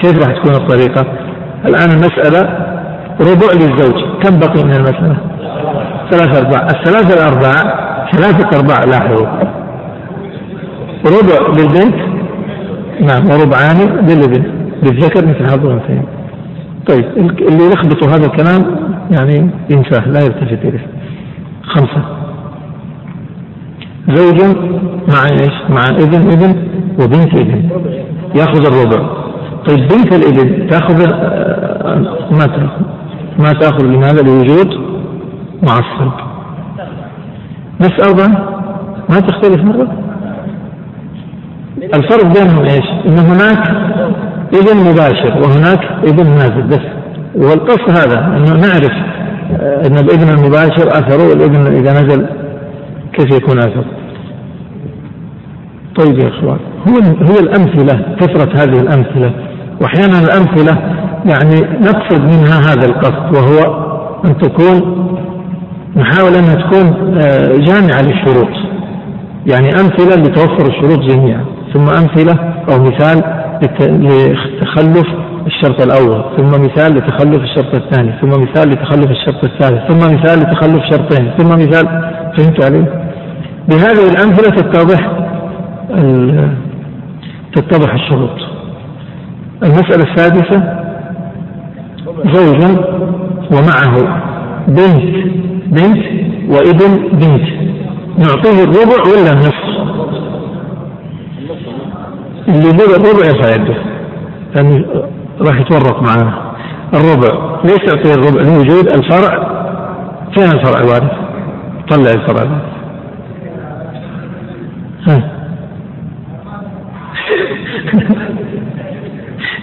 [0.00, 1.06] كيف راح تكون الطريقة؟
[1.64, 2.40] الآن المسألة
[3.20, 4.04] ربع للزوج.
[4.22, 5.16] كم بقي من المسألة؟
[6.10, 6.66] ثلاثة أرباع.
[6.66, 9.26] الثلاثة الأرباع ثلاثة أرباع لاحظوا.
[11.06, 11.94] ربع للبنت؟
[13.00, 16.04] نعم وربعان للابن للذكر مثل حظ الأنثيين
[16.88, 17.04] طيب
[17.40, 18.76] اللي يلخبطوا هذا الكلام
[19.18, 20.86] يعني ينساه لا يلتفت إليه.
[21.62, 22.02] خمسة.
[24.14, 24.56] زوج
[25.08, 26.56] مع إيش؟ مع ابن ابن
[27.00, 27.68] وبنت ابن.
[28.34, 29.08] يأخذ الربع.
[29.68, 32.82] طيب بنت الابن تأخذ آه، ما تأخذ؟
[33.38, 34.68] ما تأخذ لماذا؟ لوجود
[35.62, 36.12] معصب.
[37.80, 38.60] بس أربعة.
[39.10, 39.88] ما تختلف مرة؟
[41.94, 43.88] الفرق بينهم إيش؟ إن هناك
[44.54, 46.98] ابن مباشر وهناك ابن نازل بس.
[47.34, 48.92] والقصد هذا أنه نعرف
[49.60, 52.26] آه، أن الابن المباشر أثره والابن إذا نزل
[53.12, 53.84] كيف يكون اثر
[55.98, 56.96] طيب يا إخوان هو
[57.26, 59.32] هي الأمثلة كثره هذه الأمثلة.
[59.80, 60.78] وأحيانا الأمثلة
[61.26, 63.88] يعني نقصد منها هذا القصد وهو
[64.24, 65.08] أن تكون
[65.96, 68.48] نحاول انها تكون آه، جامعة للشروط.
[69.46, 71.44] يعني أمثلة لتوفر الشروط جميعا.
[71.74, 75.06] ثم أمثلة أو مثال لتخلف
[75.46, 80.84] الشرط الأول ثم مثال لتخلف الشرط الثاني ثم مثال لتخلف الشرط الثالث ثم مثال لتخلف
[80.90, 81.86] شرطين ثم مثال
[82.36, 82.84] فهمت علي؟
[83.68, 85.12] بهذه الأمثلة تتضح
[87.54, 88.38] تتضح الشروط.
[89.62, 90.78] المسألة السادسة
[92.32, 92.62] زوج
[93.52, 94.22] ومعه
[94.68, 95.16] بنت
[95.66, 96.04] بنت
[96.48, 97.48] وابن بنت.
[98.18, 99.67] نعطيه الربع ولا النصف
[102.48, 103.76] اللي يقول الربع يرفع يده
[104.54, 104.84] لأنه
[105.40, 106.48] راح يتورط معنا
[106.94, 109.58] الربع ليش تعطيه الربع؟ لوجود الفرع.
[110.34, 111.12] فين الفرع الوارث
[111.90, 112.44] طلع الفرع.
[115.08, 115.18] ها.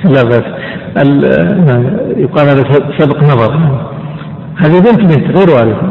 [0.14, 0.44] لا بس.
[2.18, 2.64] يقال هذا
[2.98, 3.52] سبق نظر.
[4.58, 5.90] هذه بنت بنت غير وارثة.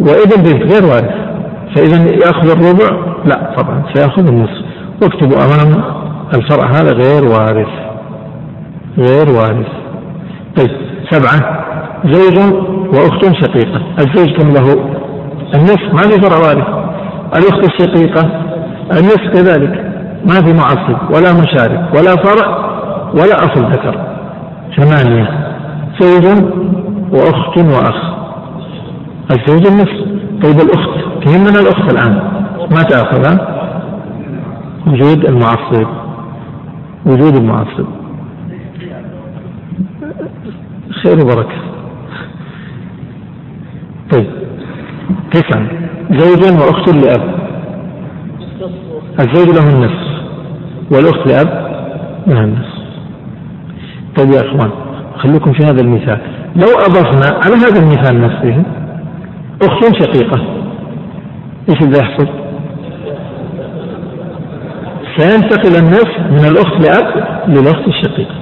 [0.00, 1.14] وابن بنت غير وارث
[1.76, 2.88] فإذا يأخذ الربع؟
[3.24, 3.82] لا طبعا.
[3.94, 4.73] سيأخذ النصف.
[5.04, 5.84] واكتبوا أمام
[6.34, 6.70] الفرع.
[6.70, 7.68] هذا غير وارث
[8.98, 9.66] غير وارث.
[10.56, 10.70] طيب
[11.10, 11.64] سبعة
[12.12, 12.54] زوج
[12.88, 13.80] وأخت شقيقة.
[13.98, 14.72] الزوج كم له؟
[15.54, 15.92] النصف.
[15.92, 16.66] ما في فرع وارث.
[17.36, 18.22] الأخت الشقيقة
[18.92, 19.94] النصف كذلك.
[20.26, 22.48] ما في معصب ولا مشارك ولا فرع
[23.14, 23.94] ولا أصل ذكر.
[24.76, 25.28] ثمانية
[26.00, 26.44] زوج
[27.12, 28.14] وأخت وأخ.
[29.30, 30.04] الزوج النصف.
[30.42, 32.14] طيب الأخت تهمنا الأخت الآن؟
[32.70, 33.53] ما تأخذها؟
[34.86, 35.86] وجود المعصب.
[37.06, 37.86] وجود المعصب.
[41.02, 41.56] خير وبركة.
[44.12, 44.26] طيب.
[45.32, 45.68] تسعة
[46.10, 47.34] زوج وأخت لأب.
[49.20, 50.14] الزوج له النصف
[50.90, 51.48] والأخت لأب
[52.26, 52.74] لها النصف.
[54.16, 54.70] طيب يا إخوان
[55.16, 56.20] خلوكم في هذا المثال.
[56.56, 58.62] لو أضفنا على هذا المثال نفسه
[59.62, 60.40] أخت شقيقة
[61.68, 62.43] إيش اللي يحصل؟
[65.18, 68.34] سينتقل النصف من الأخت لأب للأخت الشقيقة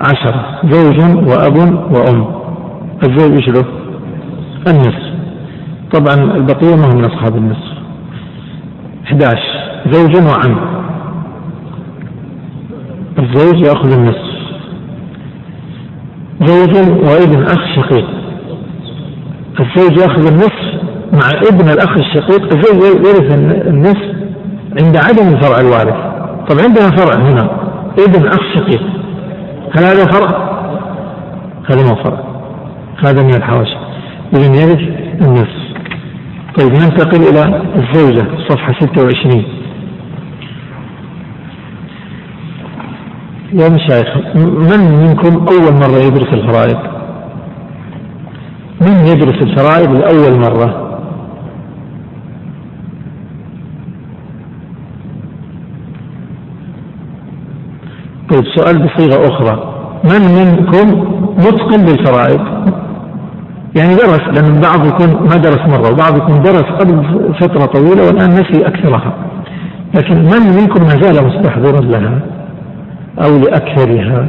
[0.00, 1.56] عشرة زوج وأب
[1.92, 2.26] وأم.
[3.02, 3.64] الزوج إيش له؟
[4.68, 5.10] النصف.
[5.92, 7.72] طبعا البقية ما هم من أصحاب النصف.
[9.04, 9.38] 11
[9.90, 10.80] زوج وعم.
[13.18, 14.30] الزوج يأخذ النصف.
[16.44, 18.06] زوج وابن أخ شقيق.
[19.60, 20.80] الزوج يأخذ النصف
[21.12, 22.54] مع ابن الأخ الشقيق.
[22.54, 24.20] الزوج يرث النصف
[24.78, 25.96] عند عدم الفرع الوارث.
[26.48, 27.50] طب عندنا فرع هنا.
[27.98, 28.82] ابن أخ شقيق
[29.76, 30.50] هل هذا فرع؟
[31.70, 32.20] هذا ما فرع.
[33.04, 33.76] هذا من الحواشي
[34.34, 34.80] إذا يرث
[35.22, 35.60] النصف
[36.58, 39.44] طيب ننتقل إلى الزوجة صفحة 26
[43.52, 46.78] يا مشايخ من منكم أول مرة يدرس الفرائض؟
[48.80, 50.89] من يدرس الفرائض لأول مرة؟
[58.30, 59.74] طيب سؤال بصيغة أخرى.
[60.04, 60.86] من منكم
[61.38, 62.40] متقن بالفرائض
[63.76, 67.04] يعني درس لأن البعض يكون ما درس مرة وبعض يكون درس قبل
[67.40, 69.14] فترة طويلة والآن نسي أكثرها.
[69.94, 72.20] لكن من منكم ما زال مستحضرا لها
[73.18, 74.28] أو لأكثرها؟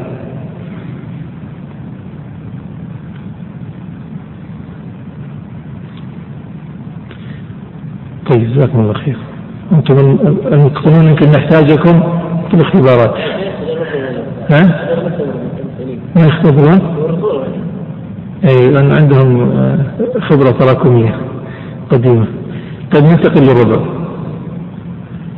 [8.32, 9.18] طيب جزاكم الله خير.
[9.72, 9.98] أنتم
[10.52, 12.02] المتقنون يمكن نحتاجكم
[12.50, 13.41] في الاختبارات.
[14.50, 14.90] ها؟
[16.16, 16.80] ما يختبرون؟
[18.50, 19.86] أي لأن عندهم آه،
[20.30, 21.16] خبرة تراكمية
[21.90, 22.28] قديمة
[22.94, 23.82] طيب ننتقل للربع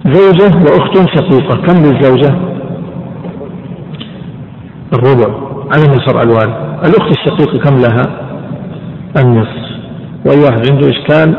[0.05, 2.35] زوجة وأخت شقيقة كم للزوجة؟
[4.93, 5.35] الربع
[5.71, 8.01] عدم الفرع الوارث الأخت الشقيقة كم لها؟
[9.17, 9.63] النصف
[10.25, 11.35] وأي واحد عنده إشكال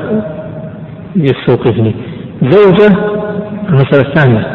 [1.16, 1.94] يستوقفني
[2.42, 2.96] زوجة
[3.68, 4.53] المسألة الثانية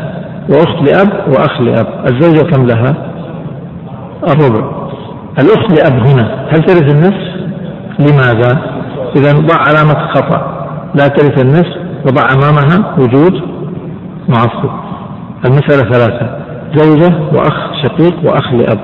[0.49, 1.87] وأخت لأب وأخ لأب.
[2.07, 2.95] الزوجة كم لها؟
[4.27, 4.69] الربع.
[5.39, 6.45] الأخت لأب هنا.
[6.49, 7.39] هل ترث النصف؟
[7.99, 8.61] لماذا؟
[9.15, 10.67] إذا ضع علامة خطأ.
[10.95, 13.41] لا ترث النصف وضع أمامها وجود
[14.29, 14.69] معصب.
[15.45, 16.39] المسألة ثلاثة.
[16.75, 18.79] زوجة وأخ شقيق وأخ لأب.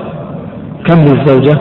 [0.86, 1.60] كم للزوجة؟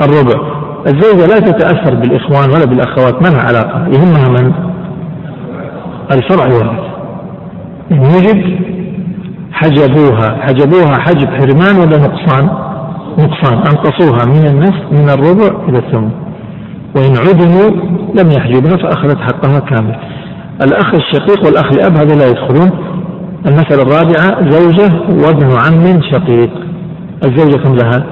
[0.00, 0.58] الربع.
[0.86, 3.22] الزوجة لا تتأثر بالإخوان ولا بالأخوات.
[3.22, 4.52] ما لها علاقة؟ يهمها من؟
[6.12, 6.80] الفرع الوارث
[7.92, 8.77] إن يجب
[9.62, 10.28] حجبوها.
[10.40, 12.44] حجبوها حجب حرمان ولا نقصان؟
[13.18, 13.56] نقصان.
[13.56, 16.10] أنقصوها من النصف من الربع إلى الثمن.
[16.96, 17.70] وإن عدموا
[18.18, 19.96] لم يحجبها فأخذت حقها كامل.
[20.62, 22.70] الأخ الشقيق والأخ لأب هذا لا يدخلون.
[23.46, 24.92] المسألة الرابعة زوجة
[25.26, 26.50] وابن عم شقيق.
[27.24, 28.04] الزوجة كم لها؟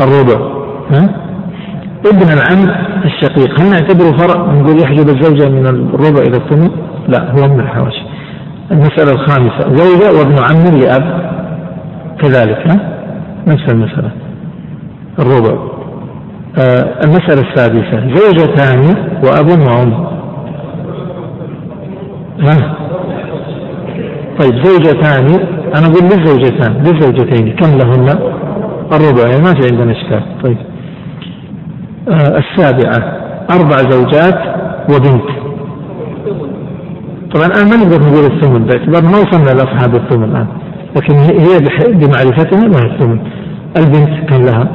[0.00, 0.46] الربع.
[0.90, 1.10] ها؟
[2.06, 2.74] ابن العم
[3.04, 3.60] الشقيق.
[3.60, 6.70] هل نعتبره فرع نقول يحجب الزوجة من الربع إلى الثمن؟
[7.08, 8.05] لا هو من الحواشي.
[8.70, 9.74] المسألة الخامسة.
[9.76, 11.26] زوجة وابن عم لأب.
[12.18, 12.80] كذلك ها؟
[13.46, 14.10] نفس المسألة.
[15.18, 15.58] الربع.
[16.58, 18.14] آه المسألة السادسة.
[18.14, 19.92] زوجتان وأب وأم.
[22.40, 22.76] ها؟
[24.40, 25.26] طيب زوجتان.
[25.76, 26.72] أنا أقول للزوجتان.
[26.82, 27.56] للزوجتين.
[27.56, 28.08] كم لهن؟
[28.92, 29.30] الربع.
[29.30, 30.22] يعني ما في عندنا إشكال.
[30.44, 30.56] طيب.
[32.08, 33.16] آه السابعة.
[33.50, 34.38] أربع زوجات
[34.90, 35.45] وبنت.
[37.36, 40.46] طبعا الآن ما نقدر نقول الثمن باعتبار ما وصلنا لأصحاب الثمن الآن.
[40.96, 41.58] لكن هي
[41.88, 43.18] بمعرفتها ما هي الثمن.
[43.76, 44.68] البنت كم لها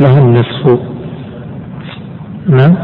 [0.00, 0.78] لها النصف.
[2.48, 2.74] نعم.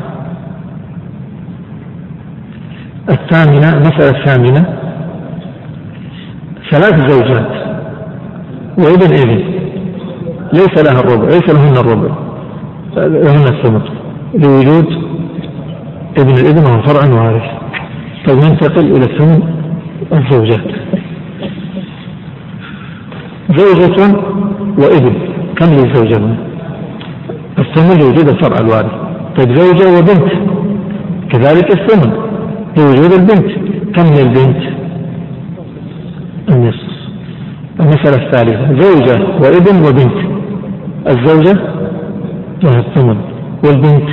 [3.10, 4.78] الثامنة المسألة الثامنة.
[6.70, 7.50] ثلاث زوجات.
[8.78, 9.44] وابن ابن.
[10.52, 12.14] ليس لها الربع ليس لهن الربع.
[12.96, 13.82] لهن الثمن.
[14.34, 14.86] لوجود
[16.18, 17.59] ابن الابن وهو فرع وارث.
[18.28, 19.42] طيب ننتقل إلى الثمن
[20.12, 20.66] الزوجات.
[23.56, 24.16] زوجة
[24.78, 25.14] وإبن.
[25.56, 26.36] كم للزوجة
[27.58, 28.92] الثمن لوجود الفرع الوارث.
[29.36, 30.32] طيب زوجة وبنت.
[31.32, 32.12] كذلك الثمن
[32.78, 33.50] لوجود البنت.
[33.96, 34.62] كم للبنت؟
[36.50, 36.90] النصف.
[37.80, 38.80] المسألة الثالثة.
[38.82, 40.18] زوجة وإبن وبنت.
[41.08, 41.54] الزوجة
[42.62, 43.16] لها الثمن.
[43.64, 44.08] والبنت؟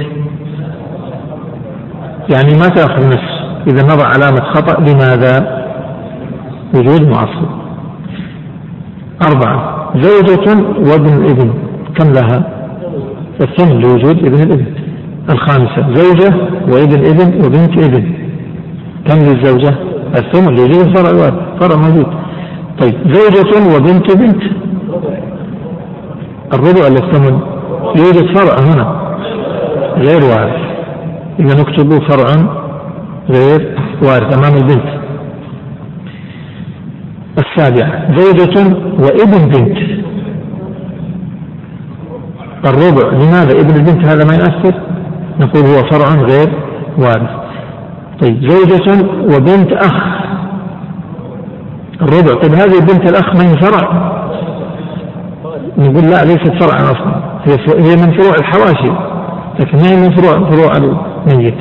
[2.34, 3.37] يعني ما تأخذ نصف
[3.68, 5.58] إذا نضع علامة خطأ لماذا؟
[6.76, 7.48] وجود معصب.
[9.22, 11.54] أربعة زوجة وابن ابن
[11.96, 12.44] كم لها؟
[13.42, 14.66] الثمن لوجود ابن الإبن.
[15.30, 16.36] الخامسة زوجة
[16.72, 18.14] وابن ابن وبنت ابن
[19.08, 19.76] كم للزوجة؟
[20.18, 22.08] الثمن لوجود الفرع الوارد فرع موجود.
[22.82, 24.44] طيب زوجة وبنت بنت.
[26.54, 27.40] الربع ولا الثمن؟
[27.96, 29.08] يوجد فرع هنا.
[29.98, 30.62] غير وارث
[31.40, 32.58] إذا نكتب فرع
[33.30, 34.98] غير وارث أمام البنت.
[37.38, 39.78] السابعة زوجة وابن بنت.
[42.66, 44.74] الربع لماذا ابن البنت هذا ما يؤثر؟
[45.40, 46.50] نقول هو فرع غير
[46.98, 47.30] وارث
[48.22, 49.94] طيب زوجة وبنت أخ.
[52.02, 54.08] الربع طيب هذه بنت الأخ هي فرع؟
[55.78, 57.28] نقول لا ليست فرعا أصلا.
[57.80, 58.92] هي من فروع الحواشي
[59.60, 61.58] لكن ما هي من فروع فروع الميت؟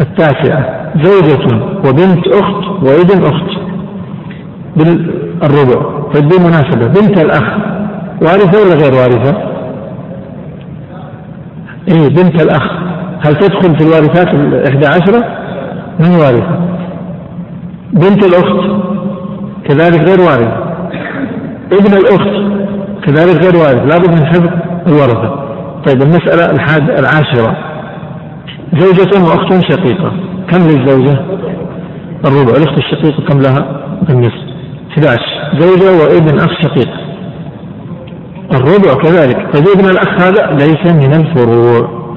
[0.00, 3.58] التاسعة زوجة وبنت أخت وابن أخت.
[4.76, 5.82] بالربع
[6.14, 7.44] طيب بالمناسبة بنت الأخ.
[8.22, 9.36] وارثة ولا غير وارثة؟
[11.88, 12.72] إيه بنت الأخ.
[13.20, 15.24] هل تدخل في الوارثات الإحدى عشرة؟
[16.00, 16.58] من وارثة؟
[17.92, 18.82] بنت الأخت.
[19.64, 20.68] كذلك غير وارثة.
[21.72, 22.58] ابن الأخت.
[23.04, 24.48] كذلك غير وارث لابد من حفظ
[24.86, 25.44] الورثة.
[25.86, 27.67] طيب المسألة الحاد العاشرة.
[28.76, 30.12] زوجة وأخت شقيقة.
[30.50, 31.20] كم للزوجة؟
[32.24, 32.52] الربع.
[32.56, 34.48] الأخت الشقيقة كم لها؟ النصف.
[34.90, 35.20] 11
[35.58, 36.88] زوجة وابن أخ شقيق.
[38.52, 39.56] الربع كذلك.
[39.56, 42.08] طيب ابن الأخ هذا ليس من الفروع.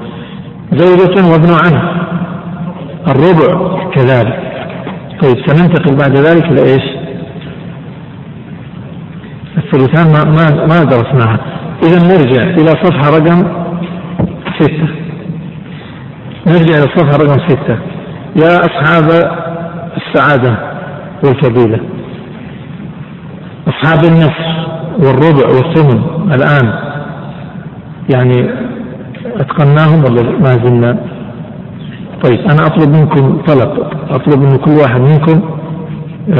[0.72, 1.92] زوجة وابن عم.
[3.08, 4.38] الربع كذلك.
[5.22, 6.82] طيب سننتقل بعد ذلك إلى إيش؟
[9.56, 11.38] الثلثان ما ما ما درسناها.
[11.82, 13.44] إذا نرجع إلى صفحة رقم
[14.60, 15.01] ستة.
[16.46, 17.78] نرجع إلى الصفحة رقم ستة.
[18.36, 19.04] يا أصحاب
[19.96, 20.56] السعادة
[21.24, 21.80] والفضيلة
[23.68, 24.52] أصحاب النصف
[24.98, 26.02] والربع والثمن
[26.34, 26.72] الآن.
[28.14, 28.50] يعني
[29.36, 30.98] أتقناهم ولا ما زلنا؟
[32.24, 33.86] طيب أنا أطلب منكم طلب.
[34.10, 35.40] أطلب من كل واحد منكم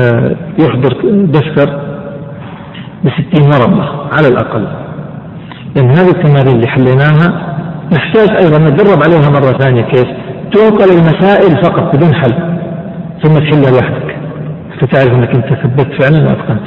[0.01, 1.81] آه، يحضر دفتر
[3.05, 4.67] بستين ورقة على الأقل.
[5.77, 7.52] لأن هذه التمارين اللي حليناها
[7.93, 9.83] نحتاج أيضا نتدرب عليها مرة ثانية.
[9.83, 10.07] كيف؟
[10.53, 12.35] تنقل المسائل فقط بدون حل.
[13.23, 14.17] ثم تحلها لوحدك.
[14.81, 16.67] فتعرف أنك أنت ثبت فعلا وأتقنت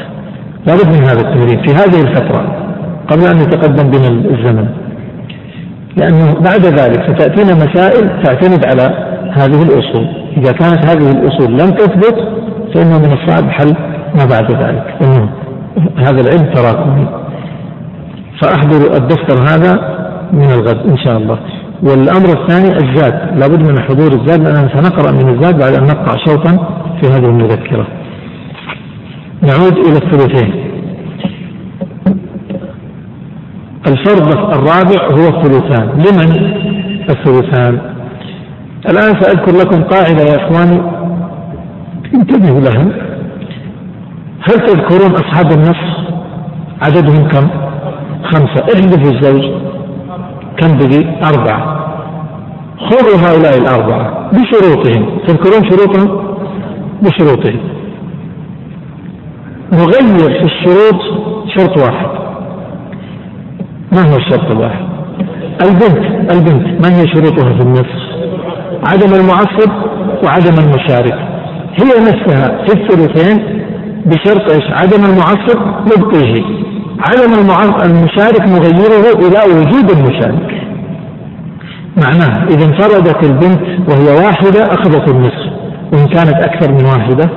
[0.67, 2.55] لابد من هذا التمرين في هذه الفترة
[3.07, 4.67] قبل أن يتقدم بنا الزمن.
[5.97, 10.07] لأنه بعد ذلك ستأتينا مسائل تعتمد على هذه الأصول.
[10.37, 12.15] إذا كانت هذه الأصول لم تثبت
[12.73, 13.75] فإنه من الصعب حل
[14.15, 14.95] ما بعد ذلك.
[15.01, 15.29] إنه
[15.97, 17.07] هذا العلم تراكمي.
[18.41, 20.04] فأحضر الدفتر هذا.
[20.35, 21.39] من الغد إن شاء الله.
[21.83, 23.39] والأمر الثاني الزاد.
[23.39, 26.51] لابد من حضور الزاد لأننا سنقرأ من الزاد بعد أن نقطع شوطا
[27.01, 27.87] في هذه المذكرة.
[29.41, 30.65] نعود إلى الثلثين.
[33.87, 35.87] الفرض الرابع هو الثلثان.
[35.89, 36.29] لمن
[37.09, 37.79] الثلثان؟
[38.89, 40.81] الآن سأذكر لكم قاعدة يا إخواني.
[42.13, 42.85] انتبهوا لها.
[44.41, 46.05] هل تذكرون أصحاب النص؟
[46.81, 47.47] عددهم كم؟
[48.23, 48.63] خمسة.
[48.73, 49.74] احذفوا الزوج.
[50.57, 51.85] كم بقي أربعة.
[52.77, 55.17] خذوا هؤلاء الأربعة بشروطهم.
[55.27, 56.35] تذكرون شروطهم؟
[57.01, 57.59] بشروطهم.
[59.73, 61.01] نغير في الشروط
[61.57, 62.07] شرط واحد.
[63.91, 64.85] ما هو الشرط الواحد؟
[65.61, 66.31] البنت.
[66.31, 66.85] البنت.
[66.85, 68.05] ما هي شروطها في النص
[68.87, 69.71] عدم المعصب
[70.23, 71.17] وعدم المشارك
[71.75, 73.61] هي نفسها في الثلثين
[74.05, 76.43] بشرط إيش؟ عدم المعصب نبقيه
[76.99, 77.33] عدم
[77.85, 80.51] المشارك نغيره إلى وجود المشارك.
[81.97, 85.55] معناه إذا انفردت البنت وهي واحدة أخذت النصف.
[85.93, 87.29] وإن كانت أكثر من واحدة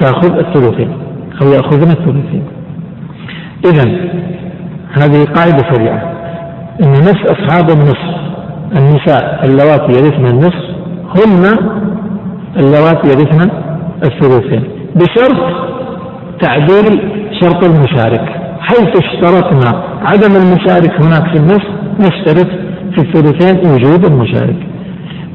[0.00, 0.92] تأخذ الثلثين
[1.42, 2.44] أو يأخذن الثلثين.
[3.64, 3.84] إذا
[4.92, 6.12] هذه قاعدة سريعة.
[6.84, 8.20] إن نفس أصحاب النصف
[8.76, 10.64] النساء اللواتي يرثن النصف
[11.16, 11.58] هن
[12.56, 13.50] اللواتي يرثن
[14.04, 14.64] الثلثين.
[14.96, 15.69] بشرط
[16.42, 17.00] تعديل
[17.40, 18.40] شرط المشارك.
[18.60, 21.66] حيث اشترطنا عدم المشارك هناك في النص
[22.00, 22.46] نشترط
[22.94, 24.56] في الثلثين وجود المشارك.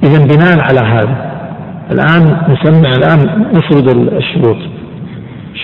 [0.04, 1.32] إذا بناء على هذا
[1.92, 4.58] الآن نسمع الآن نسرد الشروط.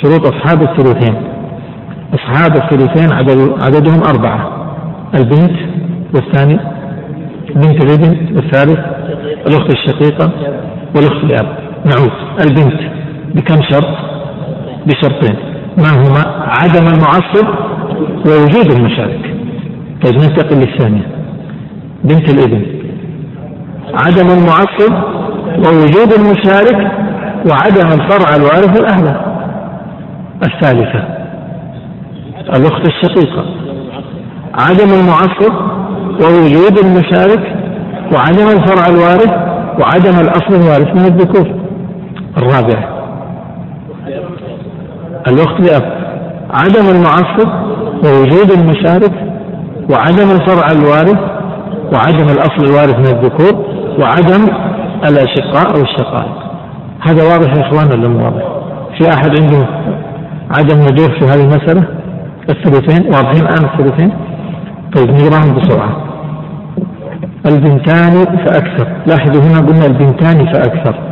[0.02, 1.16] شروط أصحاب الثلثين.
[2.14, 4.68] أصحاب الثلثين عدد عددهم أربعة.
[5.16, 5.58] البنت
[6.16, 6.60] والثاني
[7.56, 8.80] بنت الابن والثالث
[9.48, 10.32] الأخت الشقيقة
[10.96, 11.58] والأخت الأب.
[11.86, 12.12] نعود.
[12.46, 12.82] البنت
[13.36, 14.21] بكم شرط؟
[14.86, 15.36] بشرطين.
[15.78, 17.48] ما هما؟ عدم المعصب
[18.28, 19.36] ووجود المشارك.
[20.06, 21.08] طيب ننتقل للثانية.
[22.04, 22.66] بنت الابن.
[23.94, 24.94] عدم المعصب
[25.58, 26.92] ووجود المشارك
[27.50, 29.22] وعدم الفرع الوارث الأهل.
[30.44, 31.04] الثالثة.
[32.56, 33.46] الأخت الشقيقة.
[34.54, 35.54] عدم المعصب
[36.22, 37.56] ووجود المشارك
[38.14, 39.34] وعدم الفرع الوارث
[39.80, 41.62] وعدم الأصل الوارث من الذكور.
[42.38, 43.01] الرابعة
[45.28, 46.02] الأخت لأب
[46.50, 47.50] عدم المعصب
[48.06, 49.14] ووجود المشارك
[49.90, 51.20] وعدم الفرع الوارث
[51.94, 53.66] وعدم الأصل الوارث من الذكور
[54.00, 54.46] وعدم
[55.10, 56.52] الأشقاء أو الشقائق
[57.02, 58.44] هذا واضح يا إخوان ولا مو واضح؟
[58.98, 59.68] في أحد عنده
[60.58, 61.84] عدم وجوه في هذه المسألة؟
[62.50, 64.12] الثلثين واضحين الآن الثلثين؟
[64.96, 66.12] طيب نقراهم بسرعة
[67.46, 71.11] البنتان فأكثر لاحظوا هنا قلنا البنتان فأكثر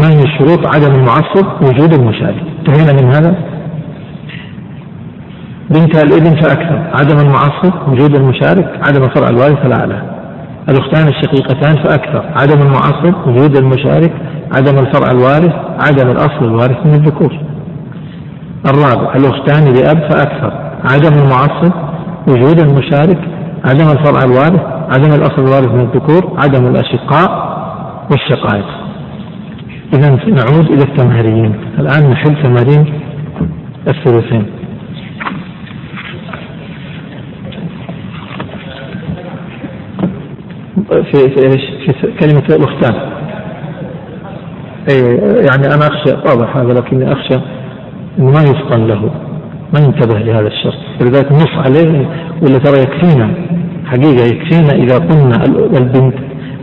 [0.00, 2.42] ما هي الشروط؟ عدم المعصب وجود المشارك.
[2.58, 3.34] انتهينا من هذا؟
[5.70, 6.90] بنت الابن فأكثر.
[6.98, 8.80] عدم المعصب وجود المشارك.
[8.88, 10.02] عدم فرع الوارث الأعلى
[10.68, 12.24] الأختان الشقيقتان فأكثر.
[12.40, 14.12] عدم المعصب وجود المشارك.
[14.56, 15.54] عدم الفرع الوارث
[15.86, 17.38] عدم الأصل الوارث من الذكور.
[18.66, 20.52] الرابع الأختان لأب فأكثر.
[20.92, 21.72] عدم المعصب
[22.28, 23.18] وجود المشارك.
[23.64, 26.38] عدم الفرع الوارث عدم الأصل الوارث من الذكور.
[26.42, 27.50] عدم الأشقاء
[28.10, 28.79] والشقائق.
[29.94, 33.00] إذا نعود إلى التمارين الآن نحل تمارين
[33.88, 34.46] الثلثين
[40.90, 42.94] في في إيش؟ في كلمة الأختان.
[44.90, 45.16] أي
[45.50, 47.40] يعني أنا أخشى واضح هذا لكني أخشى
[48.18, 49.10] أنه ما يفطن له
[49.74, 52.08] ما ينتبه لهذا الشرط فلذلك نص عليه
[52.42, 53.30] ولا ترى يكفينا
[53.86, 55.44] حقيقة يكفينا إذا قلنا
[55.78, 56.14] البنت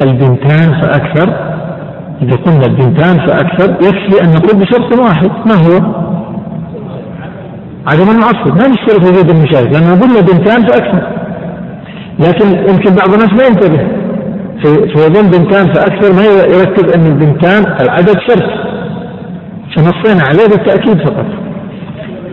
[0.02, 1.57] البنتان فأكثر
[2.22, 6.08] إذا قلنا البنتان فأكثر يكفي أن نقول بشرط واحد ما هو؟
[7.88, 8.62] عدم المعصب.
[8.62, 11.18] ما نشترط وجود المشارك لأن قلنا بنتان فأكثر.
[12.20, 13.88] لكن يمكن بعض الناس ما ينتبه.
[14.64, 18.50] فيظن بنتان فأكثر ما يركز أن البنتان العدد شرط.
[19.76, 21.26] فنصينا عليه بالتأكيد فقط.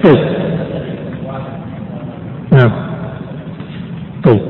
[0.05, 0.29] طيب.
[2.53, 2.73] نعم.
[4.25, 4.41] طيب.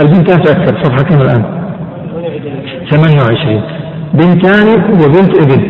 [0.00, 0.82] البنتان فأكثر.
[0.82, 1.44] صفحة كم الآن؟
[2.90, 5.60] 28 بنتان وبنت ابن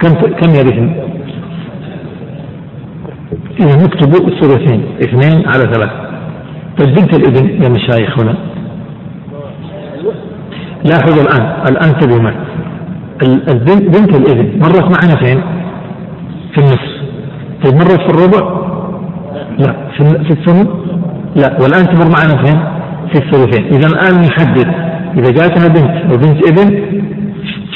[0.00, 0.90] كم كم يرثن؟
[3.60, 5.90] إذا نكتب الثلثين اثنين على ثلاث
[6.78, 8.34] طيب بنت الابن يا مشايخ هنا
[10.84, 12.34] لاحظوا الآن الآن انتبهوا معي
[13.80, 15.42] بنت الابن مرت معنا فين؟
[16.54, 16.98] في النصف
[17.64, 18.58] طيب مرت في الربع؟
[19.58, 20.66] لا في الثمن؟
[21.36, 22.58] لا والآن تمر معنا فين؟
[23.12, 24.88] في الثلثين إذا الآن نحدد
[25.18, 26.97] إذا جاءتنا بنت وبنت ابن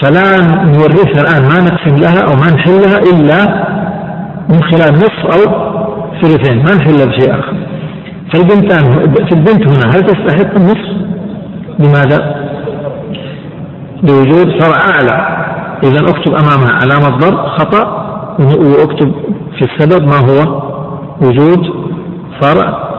[0.03, 0.23] فلا
[0.65, 3.67] نورثها الآن ما نقسم لها أو ما نحلها إلا
[4.49, 5.73] من خلال نصف أو
[6.23, 7.55] ثلثين ما نحلها بشيء آخر
[8.33, 8.85] فالبنتان
[9.29, 10.93] في البنت هنا هل تستحق النصف؟
[11.79, 12.43] لماذا؟
[14.03, 15.43] لوجود فرع أعلى
[15.85, 18.03] إذا أكتب أمامها علامة ضرب خطأ
[18.39, 19.13] وأكتب
[19.59, 20.63] في السبب ما هو
[21.23, 21.67] وجود
[22.41, 22.93] فرع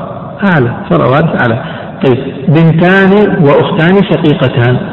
[0.54, 1.64] أعلى فرع وارث أعلى
[2.06, 4.93] طيب بنتان وأختان شقيقتان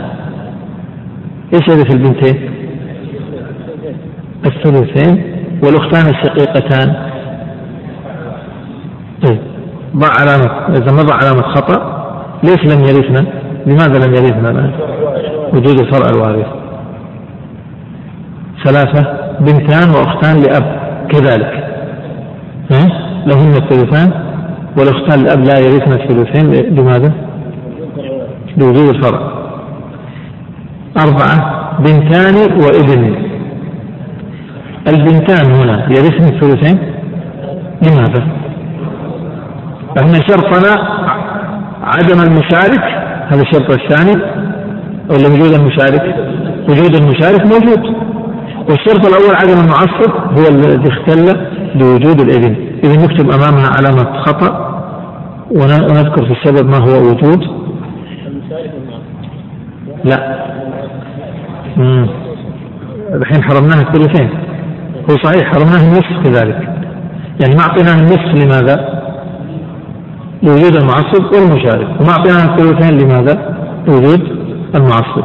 [1.55, 2.51] هذا في البنتين؟
[4.47, 5.23] الثلثين
[5.63, 7.11] والأختان الشقيقتان.
[9.27, 9.39] طيب
[9.97, 12.01] ضع علامة إذا ما ضع علامة خطأ
[12.43, 13.27] ليش لم يرثنا؟
[13.67, 14.73] لماذا لم يرثنا الآن؟
[15.53, 16.47] وجود الفرع الوارث.
[18.65, 21.67] ثلاثة بنتان وأختان لأب كذلك.
[23.27, 24.13] لهن الثلثان
[24.79, 27.13] والأختان لأب لا يرثن الثلثين لماذا؟
[28.57, 29.40] لوجود الفرع.
[30.97, 33.15] أربعة بنتان وابن.
[34.89, 36.79] البنتان هنا يرثن الثلثين؟
[37.83, 38.27] لماذا؟
[39.97, 40.73] لأن شرطنا
[41.83, 42.85] عدم المشارك.
[43.29, 44.23] هذا الشرط الثاني.
[45.11, 46.15] ولا وجود المشارك؟
[46.69, 47.95] وجود المشارك موجود.
[48.69, 51.41] والشرط الأول عدم المعصب هو الذي اختل
[51.75, 54.71] لوجود الإذن إذا نكتب أمامها علامة خطأ.
[55.51, 57.41] ونذكر في السبب ما هو وجود.
[60.05, 60.50] لا.
[63.15, 64.29] الحين حرمناه الثلثين
[65.11, 66.69] هو صحيح حرمناه النصف كذلك
[67.43, 69.01] يعني ما أعطيناه النصف لماذا؟
[70.43, 73.57] لوجود المعصب والمشارك وما أعطيناه الثلثين لماذا؟
[73.89, 74.21] لوجود
[74.75, 75.25] المعصب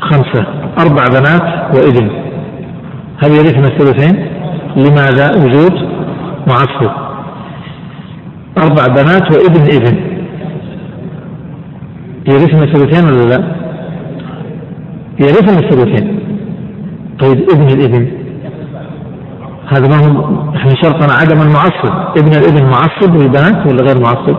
[0.00, 0.46] خمسة
[0.78, 2.10] أربع بنات وإبن
[3.22, 4.26] هل يرثنا الثلثين؟
[4.76, 5.72] لماذا وجود
[6.48, 6.90] معصب
[8.58, 9.96] أربع بنات وإبن إبن
[12.28, 13.59] يرثنا الثلثين ولا لا؟
[15.20, 16.18] يرثنا الثلثين.
[17.20, 18.08] طيب ابن الابن
[19.68, 24.36] هذا ما هو إحنا شرطنا عدم المعصب ابن الابن معصب للبنات ولا غير معصب؟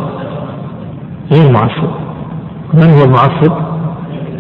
[1.32, 1.90] غير معصب.
[2.74, 3.54] من هو المعصب؟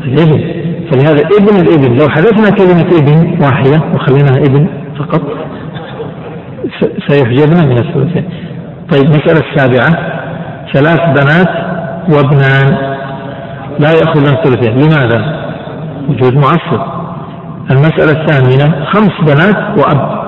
[0.05, 0.61] الابن
[0.91, 4.67] فلهذا ابن الابن لو حذفنا كلمة ابن واحدة وخليناها ابن
[4.99, 5.21] فقط
[7.07, 8.29] سيحجبنا من الثلثين.
[8.91, 10.21] طيب المسألة السابعة.
[10.73, 11.49] ثلاث بنات
[12.13, 12.97] وابنان
[13.79, 14.73] لا يأخذن الثلثين.
[14.73, 15.40] لماذا؟
[16.09, 16.81] وجود معصب
[17.71, 20.21] المسألة الثامنة خمس بنات وأب.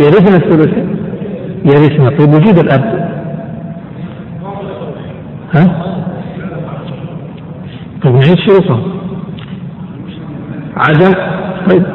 [0.00, 0.96] يرثن الثلثين
[1.64, 3.14] يرثنا طيب وجود الأب؟
[5.54, 5.82] ها؟
[8.02, 8.80] طيب نعيد شروطه
[10.76, 11.12] عدم
[11.70, 11.86] طيب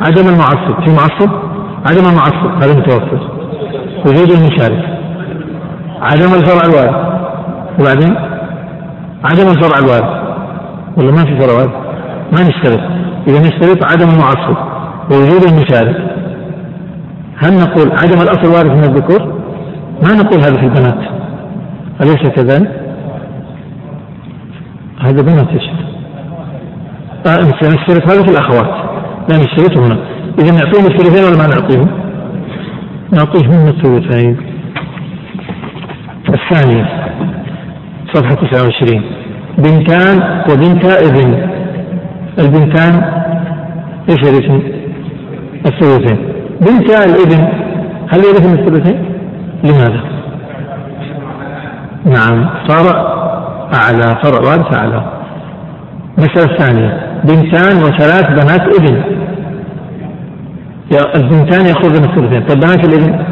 [0.00, 1.30] عدم المعصب في معصب
[1.86, 3.28] عدم المعصب هذا متوفر.
[4.06, 4.98] وجود المشارك.
[6.00, 7.12] عدم الفرع الوارث.
[7.80, 8.16] وبعدين؟
[9.24, 10.22] عدم الفرع الوارث.
[10.96, 11.81] ولا ما في فرع وارث؟
[12.32, 12.80] ما نشترط.
[13.28, 14.56] إذا نشترط عدم المعصب
[15.10, 15.96] ووجود المشارك.
[17.36, 19.42] هل نقول عدم الأصل وارث من الذكور؟
[20.02, 20.98] ما نقول هذا في البنات.
[22.00, 22.80] أليس كذلك؟
[25.00, 25.62] هذا بنات إيش
[27.26, 28.10] آه نشترط.
[28.10, 28.92] هذا في الأخوات.
[29.30, 29.98] لا نشترطه هنا.
[30.38, 31.88] إذا نعطيهم الثلثين ولا ما نعطيهم؟
[33.12, 34.36] نعطيهم الثلثين
[36.28, 36.84] الثانية
[38.14, 39.02] صفحة 29
[39.58, 41.51] بنتان وبنتا ابن.
[42.38, 43.02] البنتان
[44.08, 44.62] إيش الاسم؟
[45.66, 46.18] الثلثين
[46.60, 47.48] بنتا الابن
[48.08, 49.04] هل يرثن الثلثين؟
[49.64, 50.00] لماذا؟
[52.04, 53.12] نعم صار
[53.74, 55.04] أعلى فرع وارث أعلى
[56.18, 59.02] المسألة الثانية بنتان وثلاث بنات ابن
[61.14, 63.24] البنتان يأخذن الثلثين طيب بنات الابن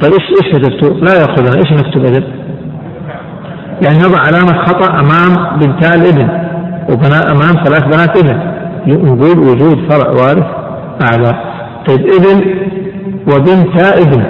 [0.00, 2.24] طيب إيش إيش؟ لا يأخذن إيش نكتب اذن؟
[3.82, 6.43] يعني نضع علامة خطأ أمام بنتا الابن
[6.90, 8.54] وبناء أمام ثلاث بنات إبن.
[8.86, 10.44] نقول وجود فرع وارث
[11.02, 11.32] أعلى.
[11.86, 12.54] طيب إبن
[13.32, 14.24] وبنتا إبن.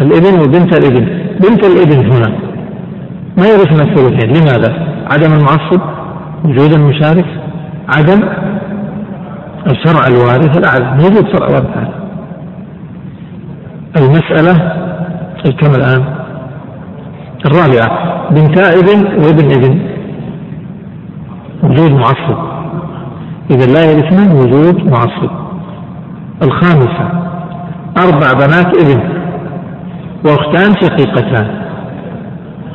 [0.00, 1.06] الإبن وبنت الإبن.
[1.40, 2.38] بنت الإبن هنا.
[3.38, 4.30] ما يرثن الثلثين.
[4.30, 5.80] لماذا؟ عدم المعصب؟
[6.44, 7.26] وجود المشارك؟
[7.96, 8.28] عدم
[9.66, 11.02] الشرع الوارث الأعلى.
[11.02, 11.94] موجود شرع وارث أعلى.
[13.96, 14.72] المسألة
[15.46, 16.15] الكم الآن؟
[17.46, 17.90] الرابعة
[18.30, 19.78] بنتا ابن وابن ابن.
[21.62, 22.38] وجود معصب.
[23.50, 25.30] إذا لا يرثنا وجود معصب.
[26.42, 27.08] الخامسة
[27.98, 29.00] أربع بنات ابن.
[30.24, 31.46] وأختان شقيقتان.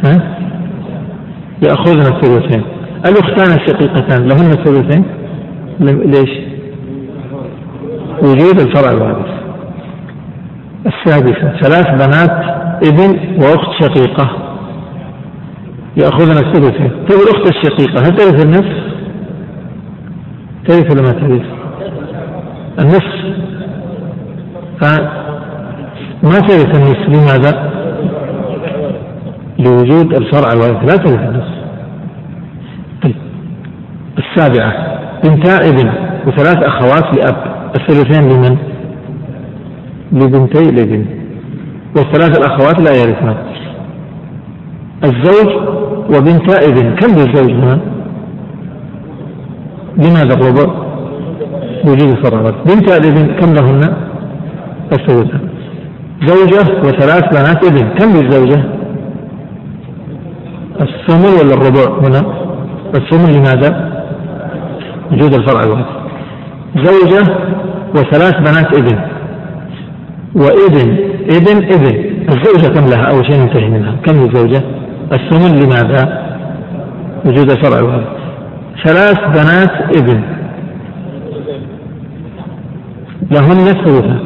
[0.05, 0.37] ها؟
[1.63, 2.63] يأخذن الثلثين.
[3.05, 5.03] الأختان الشقيقتان لهن الثلثين؟
[5.79, 6.29] ليش؟
[8.23, 9.31] وجود الفرع الوارث.
[10.85, 14.40] السادسة ثلاث بنات ابن وأخت شقيقة.
[15.97, 18.91] يأخذن الثلثين طيب الأخت الشقيقة هل ترث النصف؟
[20.67, 21.45] ترث ولا ما ترث؟
[22.79, 23.21] النصف
[24.81, 27.71] فما ترث النصف لماذا؟
[29.59, 31.61] لوجود الفرع الوارث لا ترث النصف
[33.03, 33.15] طيب
[34.17, 34.73] السابعة
[35.23, 35.91] بنتا ابن
[36.27, 38.57] وثلاث أخوات لأب الثلثين لمن؟
[40.11, 41.05] لبنتي الابن
[41.95, 43.35] والثلاث الأخوات لا يرثن
[45.03, 45.49] الزوج
[46.09, 46.95] وبنتا ابن.
[46.95, 47.79] كم للزوج هنا؟
[49.97, 50.73] لماذا الربع؟
[51.85, 53.93] وجود الفرع الوارث بنتا الابن كم لهن؟
[54.93, 55.41] الثلثان
[56.25, 57.89] زوجة وثلاث بنات ابن.
[57.97, 58.63] كم للزوجة؟
[60.81, 62.21] الثمن ولا الربع هنا؟
[62.95, 63.91] الثمن لماذا؟
[65.11, 65.85] وجود الفرع الواحد.
[66.75, 67.35] زوجة
[67.95, 68.97] وثلاث بنات ابن.
[70.35, 70.97] وابن
[71.37, 72.11] ابن ابن.
[72.29, 73.95] الزوجة كم لها؟ أول شيء ننتهي منها.
[74.05, 74.61] كم الزوجة
[75.13, 76.31] الثمن لماذا؟
[77.25, 78.05] وجود الفرع الواحد
[78.85, 80.21] ثلاث بنات ابن.
[83.31, 84.19] لهن الثلثة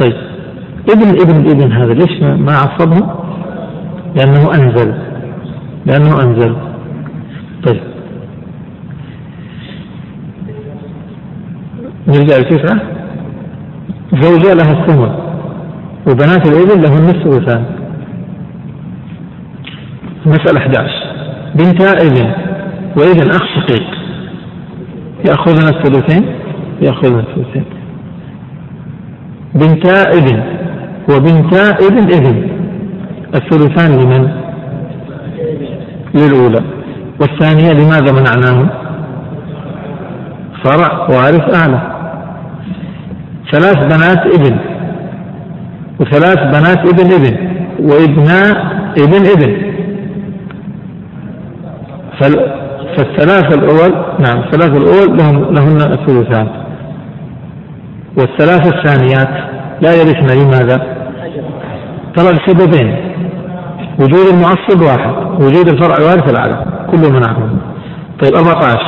[0.00, 0.16] طيب
[0.90, 3.10] ابن ابن ابن هذا ليش ما عصبهم؟
[4.16, 4.94] لأنه أنزل.
[5.86, 6.56] لأنه أنزل.
[7.66, 7.80] طيب.
[12.08, 12.80] نرجع لتسعة
[14.12, 15.12] زوجة لها الثمن.
[16.08, 17.81] وبنات الابن لهن الثلثان
[20.26, 21.12] مسألة 11
[21.54, 22.32] بنتا ابن
[22.96, 23.86] وابن أخ شقيق.
[25.28, 26.24] يأخذن الثلثين؟
[26.80, 27.64] يأخذن الثلثين.
[29.54, 30.42] بنتا ابن
[31.10, 32.48] وبنتا ابن ابن.
[33.34, 34.30] الثلثان لمن؟
[36.14, 36.62] للأولى.
[37.20, 38.70] والثانية لماذا منعناه
[40.64, 41.92] فرع وارث أعلى.
[43.52, 44.58] ثلاث بنات ابن.
[46.00, 47.36] وثلاث بنات ابن ابن.
[47.80, 48.56] وابناء
[48.98, 49.71] ابن ابن.
[52.96, 56.48] فالثلاث الأول نعم الثلاث الأول لهم لهن الثلثان
[58.18, 60.76] والثلاث الثانيات لا يرثن لماذا؟
[62.16, 62.96] ترى لسببين
[63.98, 67.58] وجود المعصب واحد وجود الفرع الوارث الأعلى كله منعهم
[68.22, 68.78] طيب 14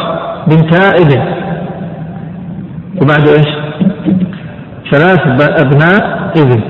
[0.46, 1.34] بنتا ابن
[3.02, 3.48] وبعده إيش؟
[4.92, 5.20] ثلاث
[5.60, 6.60] أبناء ابن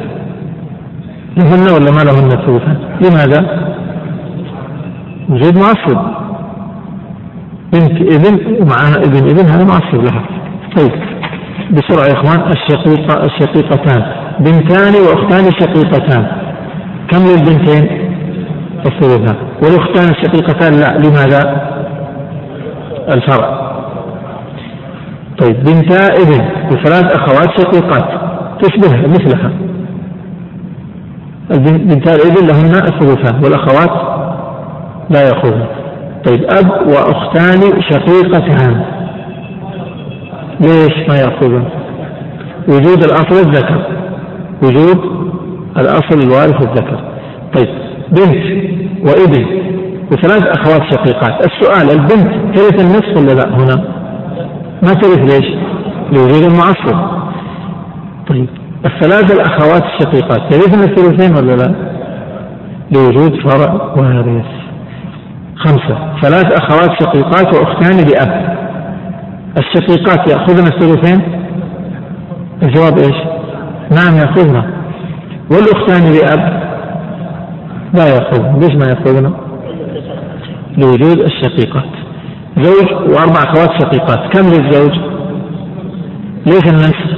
[1.36, 3.64] لهن ولا ما لهن الثلثان؟ لماذا؟
[5.28, 6.23] وجود معصب
[7.74, 10.24] بنت ابن ومعها ابن ابن هذا معصب لها.
[10.76, 10.92] طيب
[11.72, 14.02] بسرعة يا إخوان الشقيقة الشقيقتان.
[14.40, 16.26] بنتان وأختان شقيقتان.
[17.10, 18.10] كم للبنتين؟
[18.86, 21.70] الثلثان والأختان الشقيقتان لا لماذا؟
[23.08, 23.74] الفرع.
[25.38, 28.08] طيب بنتا ابن وثلاث أخوات شقيقات.
[28.62, 29.50] تشبه مثلها.
[31.50, 33.90] بنتا الابن لهن الثلثان والأخوات
[35.10, 35.83] لا يأخذن
[36.26, 37.60] طيب أب وأختان
[37.90, 38.84] شقيقتان
[40.60, 41.64] ليش ما يأخذون؟
[42.68, 43.86] وجود الأصل الذكر
[44.62, 45.00] وجود
[45.76, 47.00] الأصل الوارث الذكر
[47.54, 47.68] طيب
[48.10, 48.44] بنت
[49.08, 49.46] وابن.
[50.12, 51.46] وثلاث أخوات شقيقات.
[51.46, 53.84] السؤال البنت ترث النصف ولا لا؟ هنا.
[54.82, 55.54] ما ترث ليش؟
[56.12, 57.24] لوجود المعصب
[58.28, 58.48] طيب
[58.86, 61.74] الثلاث الأخوات الشقيقات ترثن الثلثين ولا لا؟
[62.92, 64.63] لوجود فرع وارث.
[65.56, 66.20] خمسة.
[66.22, 68.54] ثلاث أخوات شقيقات وأختان لأب.
[69.58, 71.22] الشقيقات يأخذن الثلثين؟
[72.62, 73.16] الجواب إيش؟
[73.90, 74.64] نعم يأخذن.
[75.50, 76.62] والأختان لأب؟
[77.94, 78.58] لا يأخذن.
[78.60, 79.34] ليش ما يأخذن؟
[80.78, 81.90] لوجود الشقيقات.
[82.62, 84.36] زوج وأربع أخوات شقيقات.
[84.36, 84.92] كم للزوج؟
[86.46, 87.14] ليش النصف؟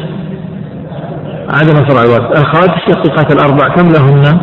[1.49, 4.41] عدم فرع الوارث الأخوات الشقيقات الأربع كم لهن؟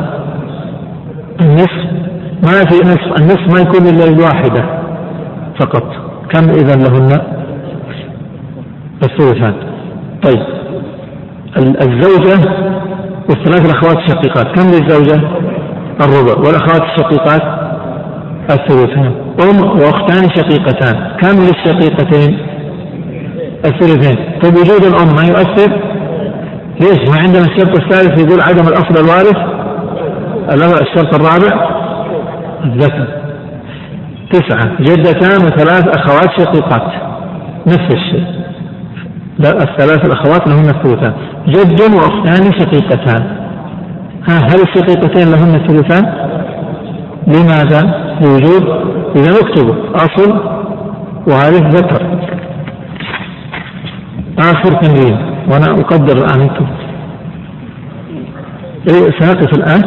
[1.42, 1.83] النصف.
[2.46, 4.64] ما في نصف النصف ما يكون إلا الواحدة
[5.60, 5.84] فقط.
[6.30, 7.22] كم إذا لهن؟
[9.04, 9.54] الثلثان
[10.24, 10.46] طيب.
[11.58, 12.50] الزوجة
[13.30, 14.48] والثلاث الأخوات الشقيقات.
[14.56, 15.22] كم للزوجة؟
[16.02, 16.38] الربع.
[16.38, 17.42] والأخوات الشقيقات؟
[18.50, 20.96] الثلثان أم وأختان شقيقتان.
[21.22, 22.38] كم للشقيقتين؟
[23.66, 24.40] الثلثين.
[24.44, 25.72] طيب وجود الأم ما يؤثر؟
[26.82, 29.38] ليش؟ ما عندنا الشرط الثالث يقول عدم الأصل الوارث
[30.82, 31.83] الشرط الرابع.
[32.66, 33.08] الذكر
[34.32, 34.82] تسعة.
[34.82, 36.92] جدتان وثلاث أخوات شقيقات
[37.68, 38.26] نفس الشيء.
[39.40, 41.14] لا الثلاث الأخوات لهن الثلثان
[41.48, 43.24] جد وأختان شقيقتان.
[44.30, 46.14] ها هل الشقيقتين لهن الثلثان؟
[47.28, 47.82] لماذا؟
[48.22, 48.64] لوجود؟
[49.16, 50.32] إذا نكتب أصل
[51.28, 52.20] وارث ذكر
[54.40, 55.18] آخر تمرين
[55.52, 56.68] وأنا أقدر الآن أنتم.
[58.90, 59.82] إيه سنقف الآن.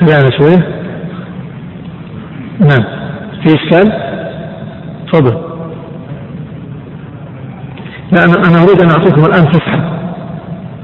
[0.00, 0.83] سريعا شوية
[2.60, 2.84] نعم.
[3.42, 3.92] في إشكال؟
[5.12, 5.34] تفضل.
[8.12, 10.00] لا أنا أنا أريد أن أعطيكم الآن فسحة.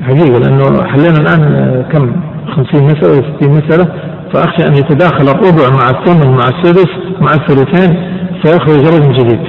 [0.03, 2.17] حقيقة لأنه حلينا الآن كم؟
[2.57, 3.93] 50 مسألة ولا 60 مسألة.
[4.33, 6.91] فأخشى أن يتداخل الربع مع الثمن مع السدس
[7.21, 8.11] مع الثلثين
[8.43, 9.41] فيخرج رجل جديد.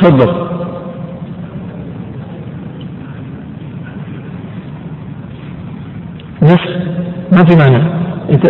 [0.00, 0.44] تفضل.
[6.42, 6.60] نصف
[7.32, 7.82] ما في معنى
[8.30, 8.48] انت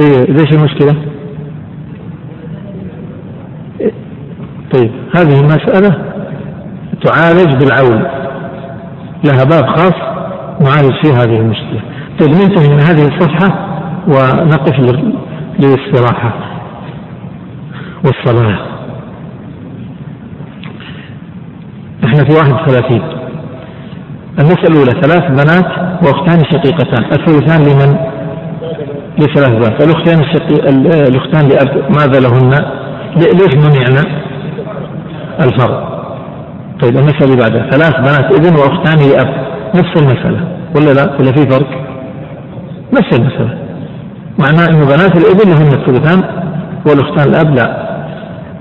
[0.00, 1.11] إيه ليش المشكلة؟
[4.72, 6.12] طيب هذه المسألة
[7.04, 8.02] تعالج بالعون.
[9.24, 9.94] لها باب خاص
[10.60, 11.80] نعالج فيه هذه المشكلة.
[12.20, 13.68] طيب ننتهي من هذه الصفحة
[14.08, 14.98] ونقف
[15.58, 16.34] للاستراحة.
[18.04, 18.58] والصلاة.
[22.04, 23.02] إحنا في واحد وثلاثين.
[24.40, 25.66] المسألة الأولى ثلاث بنات
[26.06, 27.04] وأختان شقيقتان.
[27.04, 27.96] الثلثان لمن؟
[29.18, 29.82] لثلاث بنات.
[29.84, 30.68] الأختان الشقي...
[31.08, 32.50] الأختان لأب ماذا لهن؟
[33.16, 34.31] ليش منعنا؟
[35.44, 35.92] الفرض
[36.82, 39.28] طيب المسألة اللي بعدها ثلاث بنات ابن وأختان لأب.
[39.74, 40.40] نفس المسألة
[40.76, 41.68] ولا لا؟ ولا في فرق؟
[42.92, 43.58] نفس المسألة.
[44.38, 46.22] معناه أنه بنات الابن لهن الثلثان
[46.86, 47.82] والأختان الأب لا.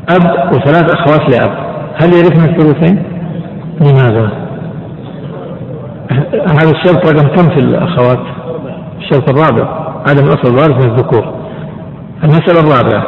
[0.10, 1.52] أب وثلاث أخوات لأب.
[2.02, 3.04] هل يرثن الثلثين؟
[3.82, 4.30] لماذا؟
[6.32, 8.20] هذا الشرط رقم كم في الأخوات؟
[9.00, 9.94] الشرط الرابع.
[10.10, 11.34] عدم أصل الوارث من الذكور.
[12.24, 13.04] المسألة الرابعة.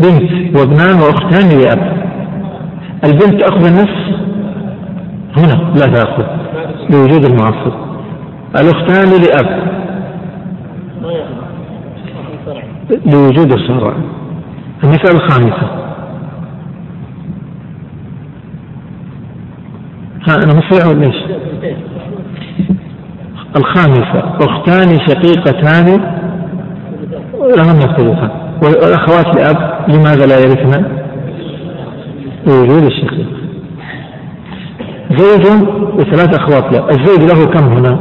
[0.00, 1.97] بنت وابنان وأختان لأب.
[3.04, 4.18] البنت تأخذ النصف
[5.36, 6.24] هنا لا تأخذ
[6.90, 7.72] لوجود المعصب.
[8.60, 9.68] الأختان لأب.
[13.06, 13.92] لوجود الشرع.
[14.84, 15.68] المسألة الخامسة.
[20.28, 21.16] ها أنا مصرع ولا إيش؟
[23.56, 25.86] الخامسة أختان شقيقتان
[27.56, 28.30] لهن الثلثان.
[28.62, 31.07] والأخوات لأب لماذا لا يرثن؟
[32.46, 33.28] وجود الشقيق
[35.16, 35.46] زوج
[35.94, 36.88] وثلاث أخوات له.
[36.88, 37.98] الزوج له كم هنا؟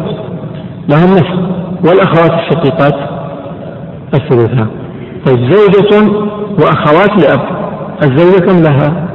[0.89, 2.95] له النصف والأخوات الشقيقات
[4.13, 4.67] الثلثان
[5.25, 6.11] طيب زوجة
[6.59, 7.41] وأخوات لأب.
[8.03, 9.07] الزوجة كم لها؟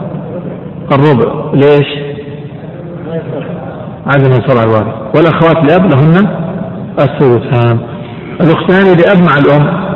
[0.93, 1.51] الربع.
[1.55, 1.87] ليش؟
[4.07, 5.17] عدم الفرع الوارث.
[5.17, 6.29] والأخوات لأب لهن
[6.99, 7.79] الثلثان
[8.41, 9.92] الأختان لأب مع الأم.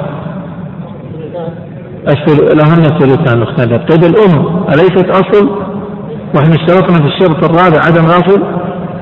[2.54, 5.48] لهن الثلثان اختلف طيب الأم أليست أصل؟
[6.34, 8.42] وإحنا اشترطنا في الشرط الرابع عدم أصل؟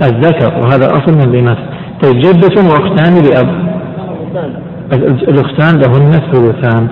[0.02, 1.58] الذكر وهذا أصل من الاناث
[2.02, 3.74] طيب جدة وأختان لأب.
[5.28, 6.88] الأختان لهن الثلثان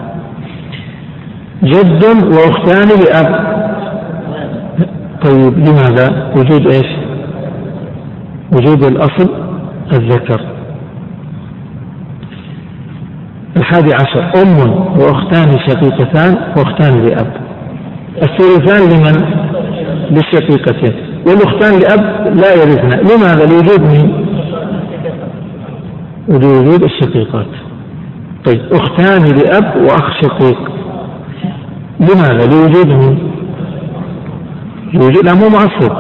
[1.62, 3.52] جد وأختان لأب.
[5.24, 6.86] طيب لماذا؟ وجود إيش؟
[8.52, 9.28] وجود الأصل
[9.92, 10.51] الذكر.
[13.56, 14.58] الحادي عشر أم
[15.00, 17.32] وأختان شقيقتان وأختان لأب
[18.22, 19.42] الثلثان لمن؟
[20.10, 20.92] للشقيقتين
[21.26, 24.12] والأختان لأب لا يرثن لماذا؟ لوجود من؟
[26.28, 27.46] ولوجود الشقيقات
[28.44, 30.58] طيب أختان لأب وأخ شقيق
[32.00, 33.18] لماذا؟ لوجود من؟
[34.94, 35.92] لوجود لا مو معصب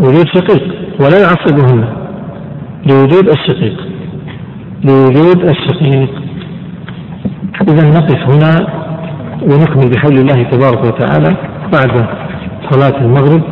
[0.00, 1.84] وجود شقيق ولا يعصبهن
[2.86, 3.88] لوجود الشقيق
[4.84, 6.23] لوجود الشقيق
[7.68, 8.52] إذا نقف هنا
[9.42, 11.36] ونكمل بحول الله تبارك وتعالى
[11.72, 12.06] بعد
[12.70, 13.42] صلاة المغرب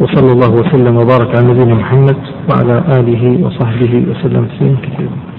[0.00, 2.16] وصلى الله وسلم وبارك على نبينا محمد
[2.48, 5.31] وعلى آله وصحبه وسلم تسليما كثيرا.